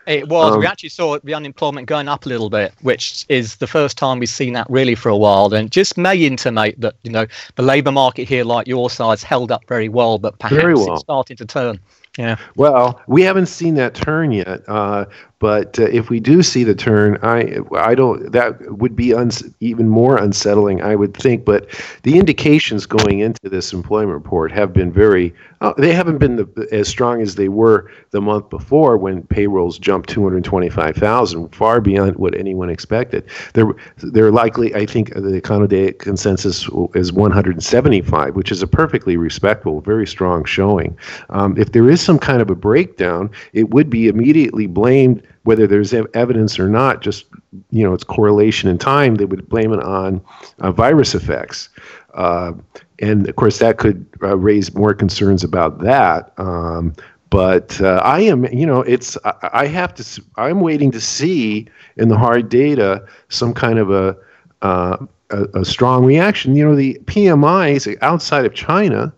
It 0.07 0.29
was. 0.29 0.53
Um, 0.53 0.59
we 0.59 0.65
actually 0.65 0.89
saw 0.89 1.17
the 1.23 1.33
unemployment 1.33 1.87
going 1.87 2.07
up 2.07 2.25
a 2.25 2.29
little 2.29 2.49
bit, 2.49 2.73
which 2.81 3.25
is 3.29 3.55
the 3.57 3.67
first 3.67 3.97
time 3.97 4.19
we've 4.19 4.29
seen 4.29 4.53
that 4.53 4.69
really 4.69 4.95
for 4.95 5.09
a 5.09 5.17
while. 5.17 5.53
And 5.53 5.71
just 5.71 5.97
may 5.97 6.17
intimate 6.17 6.79
that 6.79 6.95
you 7.03 7.11
know 7.11 7.25
the 7.55 7.63
labour 7.63 7.91
market 7.91 8.27
here, 8.27 8.43
like 8.43 8.67
your 8.67 8.89
side's 8.89 9.23
held 9.23 9.51
up 9.51 9.65
very 9.67 9.89
well, 9.89 10.17
but 10.19 10.37
perhaps 10.39 10.63
well. 10.63 10.93
it's 10.93 11.01
starting 11.01 11.37
to 11.37 11.45
turn. 11.45 11.79
Yeah. 12.17 12.37
Well, 12.55 13.01
we 13.07 13.23
haven't 13.23 13.47
seen 13.47 13.75
that 13.75 13.93
turn 13.93 14.31
yet. 14.31 14.61
Uh, 14.67 15.05
but 15.39 15.77
uh, 15.79 15.83
if 15.83 16.09
we 16.09 16.19
do 16.19 16.41
see 16.41 16.63
the 16.63 16.75
turn, 16.75 17.17
I 17.21 17.57
I 17.75 17.93
don't 17.93 18.31
that 18.31 18.77
would 18.77 18.95
be 18.95 19.13
uns, 19.13 19.43
even 19.59 19.89
more 19.89 20.17
unsettling, 20.17 20.81
I 20.81 20.95
would 20.95 21.13
think. 21.15 21.43
But 21.43 21.67
the 22.03 22.17
indications 22.17 22.85
going 22.85 23.19
into 23.19 23.49
this 23.49 23.73
employment 23.73 24.13
report 24.13 24.51
have 24.53 24.73
been 24.73 24.91
very. 24.91 25.33
Uh, 25.61 25.73
they 25.77 25.93
haven't 25.93 26.19
been 26.19 26.35
the, 26.35 26.67
as 26.71 26.87
strong 26.87 27.21
as 27.21 27.35
they 27.35 27.49
were 27.49 27.89
the 28.11 28.21
month 28.21 28.49
before 28.49 28.97
when 28.97 29.23
payrolls 29.23 29.79
jumped 29.79 30.09
225,000, 30.09 31.55
far 31.55 31.81
beyond 31.81 32.15
what 32.17 32.35
anyone 32.35 32.69
expected. 32.69 33.25
They're 33.53 33.75
they're 33.97 34.31
likely. 34.31 34.73
I 34.73 34.85
think 34.85 35.13
the 35.13 35.41
Econoday 35.41 35.97
consensus 35.99 36.69
is 36.93 37.11
175, 37.11 38.35
which 38.35 38.51
is 38.51 38.61
a 38.61 38.67
perfectly 38.67 39.17
respectable, 39.17 39.81
very 39.81 40.07
strong 40.07 40.45
showing. 40.45 40.97
Um, 41.29 41.57
if 41.57 41.71
there 41.73 41.89
is 41.89 42.01
some 42.01 42.19
kind 42.19 42.41
of 42.41 42.49
a 42.49 42.55
breakdown, 42.55 43.29
it 43.53 43.69
would 43.71 43.89
be 43.89 44.07
immediately 44.07 44.67
blamed 44.67 45.25
whether 45.45 45.67
there's 45.67 45.93
evidence 45.93 46.59
or 46.59 46.67
not, 46.67 47.01
just 47.01 47.25
you 47.71 47.83
know, 47.83 47.93
it's 47.93 48.03
correlation 48.03 48.69
in 48.69 48.77
time. 48.77 49.15
They 49.15 49.25
would 49.25 49.47
blame 49.47 49.71
it 49.71 49.81
on 49.81 50.21
uh, 50.59 50.71
virus 50.71 51.15
effects, 51.15 51.69
uh, 52.15 52.53
and 52.99 53.29
of 53.29 53.35
course 53.35 53.59
that 53.59 53.77
could 53.77 54.05
uh, 54.21 54.37
raise 54.37 54.73
more 54.73 54.93
concerns 54.93 55.43
about 55.43 55.79
that. 55.79 56.33
Um, 56.37 56.93
but 57.29 57.79
uh, 57.81 58.01
I 58.03 58.21
am, 58.21 58.45
you 58.45 58.65
know, 58.65 58.81
it's 58.81 59.17
I, 59.23 59.49
I, 59.53 59.67
have 59.67 59.93
to. 59.95 60.23
I'm 60.37 60.61
waiting 60.61 60.91
to 60.91 61.01
see 61.01 61.67
in 61.97 62.09
the 62.09 62.17
hard 62.17 62.49
data 62.49 63.05
some 63.29 63.53
kind 63.53 63.77
of 63.77 63.91
a, 63.91 64.15
uh, 64.61 64.97
a, 65.29 65.43
a 65.53 65.65
strong 65.65 66.05
reaction. 66.05 66.55
You 66.55 66.65
know, 66.65 66.75
the 66.75 66.99
PMIs 67.05 67.97
outside 68.01 68.45
of 68.45 68.53
China 68.53 69.13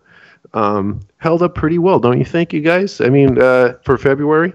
um, 0.52 1.00
held 1.18 1.42
up 1.42 1.54
pretty 1.54 1.78
well, 1.78 1.98
don't 1.98 2.18
you 2.18 2.24
think, 2.24 2.52
you 2.52 2.60
guys? 2.60 3.00
I 3.00 3.08
mean, 3.08 3.40
uh, 3.40 3.74
for 3.84 3.96
February. 3.96 4.52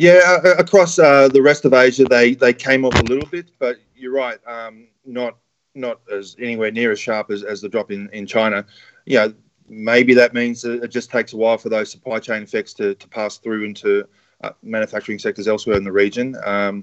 Yeah, 0.00 0.38
across 0.58 0.98
uh, 0.98 1.28
the 1.28 1.42
rest 1.42 1.66
of 1.66 1.74
Asia, 1.74 2.04
they 2.04 2.32
they 2.32 2.54
came 2.54 2.86
off 2.86 2.98
a 2.98 3.02
little 3.02 3.28
bit, 3.28 3.50
but 3.58 3.76
you're 3.94 4.14
right, 4.14 4.38
um, 4.46 4.86
not 5.04 5.36
not 5.74 6.00
as 6.10 6.36
anywhere 6.38 6.70
near 6.70 6.90
as 6.90 6.98
sharp 6.98 7.30
as, 7.30 7.42
as 7.42 7.60
the 7.60 7.68
drop 7.68 7.90
in, 7.90 8.08
in 8.14 8.26
China. 8.26 8.64
Yeah, 9.04 9.28
maybe 9.68 10.14
that 10.14 10.32
means 10.32 10.64
it 10.64 10.88
just 10.88 11.10
takes 11.10 11.34
a 11.34 11.36
while 11.36 11.58
for 11.58 11.68
those 11.68 11.92
supply 11.92 12.18
chain 12.18 12.42
effects 12.42 12.72
to, 12.74 12.94
to 12.94 13.08
pass 13.08 13.36
through 13.36 13.62
into 13.64 14.08
uh, 14.42 14.52
manufacturing 14.62 15.18
sectors 15.18 15.46
elsewhere 15.46 15.76
in 15.76 15.84
the 15.84 15.92
region. 15.92 16.34
Um, 16.46 16.82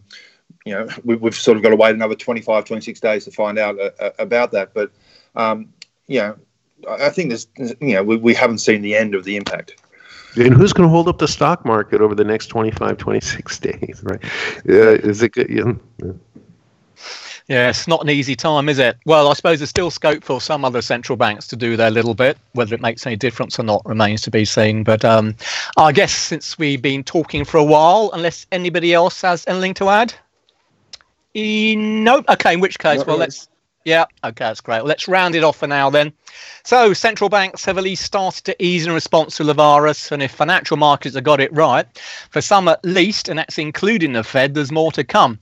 you 0.64 0.76
know, 0.76 0.88
we, 1.04 1.18
have 1.18 1.34
sort 1.34 1.58
of 1.58 1.64
got 1.64 1.70
to 1.70 1.76
wait 1.76 1.96
another 1.96 2.14
25, 2.14 2.66
26 2.66 3.00
days 3.00 3.26
to 3.26 3.32
find 3.32 3.58
out 3.58 3.80
uh, 3.80 3.90
uh 4.00 4.12
about 4.20 4.52
that. 4.52 4.76
But, 4.76 4.92
um, 5.36 5.74
you 6.06 6.20
know, 6.20 6.38
I 6.88 7.10
think 7.10 7.30
there's, 7.30 7.48
you 7.58 7.96
know, 7.96 8.04
we, 8.04 8.18
we 8.18 8.36
haven't 8.36 8.60
seen 8.60 8.84
the 8.84 8.96
end 8.96 9.16
of 9.16 9.24
the 9.24 9.38
impact. 9.38 9.82
And 10.38 10.54
who's 10.54 10.74
going 10.74 10.88
to 10.88 10.92
hold 10.92 11.08
up 11.08 11.18
the 11.18 11.28
stock 11.28 11.66
market 11.66 12.02
over 12.02 12.14
the 12.14 12.24
next 12.24 12.48
25, 12.48 12.98
26 12.98 13.60
days, 13.60 14.02
right? 14.04 14.24
Uh, 14.68 14.96
is 15.04 15.22
it 15.24 15.30
good? 15.30 15.50
Yeah. 15.50 16.12
yeah, 17.48 17.70
it's 17.70 17.88
not 17.88 18.02
an 18.02 18.10
easy 18.10 18.36
time, 18.36 18.70
is 18.70 18.78
it? 18.78 18.98
Well, 19.06 19.30
I 19.30 19.34
suppose 19.34 19.60
there's 19.60 19.70
still 19.70 19.90
scope 19.90 20.24
for 20.24 20.40
some 20.40 20.64
other 20.64 20.82
central 20.82 21.18
banks 21.18 21.48
to 21.48 21.56
do 21.56 21.76
their 21.76 21.90
little 21.90 22.14
bit. 22.14 22.38
Whether 22.54 22.76
it 22.76 22.82
makes 22.82 23.06
any 23.08 23.16
difference 23.16 23.60
or 23.60 23.64
not 23.64 23.82
remains 23.86 24.22
to 24.24 24.32
be 24.32 24.46
seen. 24.46 24.84
But 24.84 25.04
um, 25.04 25.36
I 25.78 25.92
guess 25.92 26.14
since 26.14 26.58
we've 26.58 26.82
been 26.82 27.04
talking 27.04 27.44
for 27.44 27.58
a 27.58 27.64
while, 27.64 28.12
unless 28.14 28.46
anybody 28.52 28.94
else 28.94 29.22
has 29.22 29.44
anything 29.48 29.74
to 29.76 29.90
add? 29.90 30.14
E- 31.34 31.76
no. 31.76 32.24
Okay, 32.30 32.54
in 32.54 32.60
which 32.60 32.80
case, 32.80 33.00
not 33.00 33.08
well, 33.08 33.16
really. 33.16 33.26
let's 33.26 33.48
yeah, 33.88 34.04
okay, 34.22 34.44
that's 34.44 34.60
great. 34.60 34.80
Well, 34.80 34.88
let's 34.88 35.08
round 35.08 35.34
it 35.34 35.46
off 35.46 35.56
for 35.56 35.68
now 35.68 35.90
then. 35.90 36.12
So, 36.66 36.92
central 36.92 37.30
banks 37.30 37.64
have 37.64 37.78
at 37.78 37.86
least 37.86 38.04
started 38.04 38.44
to 38.44 38.64
ease 38.64 38.86
in 38.86 38.92
response 38.92 39.38
to 39.38 39.46
the 39.46 39.54
virus, 39.54 40.12
and 40.12 40.22
if 40.22 40.34
financial 40.34 40.76
markets 40.76 41.16
have 41.16 41.24
got 41.24 41.40
it 41.40 41.54
right, 41.54 41.86
for 42.30 42.42
some 42.42 42.68
at 42.68 42.84
least, 42.84 43.30
and 43.30 43.40
that's 43.40 43.58
including 43.58 44.12
the 44.12 44.26
Fed, 44.26 44.56
there's 44.56 44.74
more 44.74 44.92
to 44.92 45.06
come. 45.06 45.40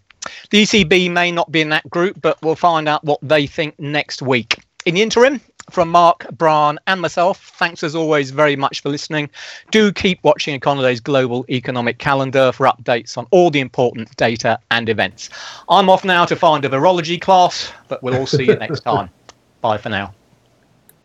The 0.52 0.62
ECB 0.62 1.10
may 1.10 1.32
not 1.32 1.52
be 1.52 1.62
in 1.62 1.70
that 1.70 1.90
group, 1.90 2.22
but 2.22 2.40
we'll 2.44 2.56
find 2.56 2.88
out 2.88 3.04
what 3.04 3.18
they 3.24 3.48
think 3.48 3.80
next 3.80 4.22
week. 4.22 4.60
In 4.86 4.94
the 4.94 5.02
interim, 5.02 5.42
from 5.70 5.90
Mark, 5.90 6.28
Brian, 6.38 6.80
and 6.88 7.02
myself, 7.02 7.52
thanks 7.58 7.84
as 7.84 7.96
always 7.96 8.32
very 8.32 8.56
much 8.56 8.82
for 8.82 8.90
listening. 8.90 9.30
Do 9.72 9.92
keep 9.92 10.24
watching 10.24 10.56
Econoday's 10.56 11.00
global 11.00 11.46
economic 11.50 11.98
calendar 11.98 12.52
for 12.52 12.68
updates 12.68 13.18
on 13.18 13.28
all 13.32 13.50
the 13.50 13.60
important 13.60 14.16
data 14.18 14.60
and 14.72 14.90
events. 14.90 15.30
I'm 15.70 15.90
off 15.90 16.06
now 16.06 16.26
to 16.26 16.36
find 16.36 16.64
a 16.66 16.70
virology 16.70 17.20
class, 17.20 17.72
but 17.88 18.02
we'll 18.04 18.16
all 18.16 18.28
see 18.28 18.46
you 18.46 18.56
next 18.56 18.80
time. 18.84 19.10
Bye 19.62 19.78
for 19.78 19.90
now. 19.90 20.14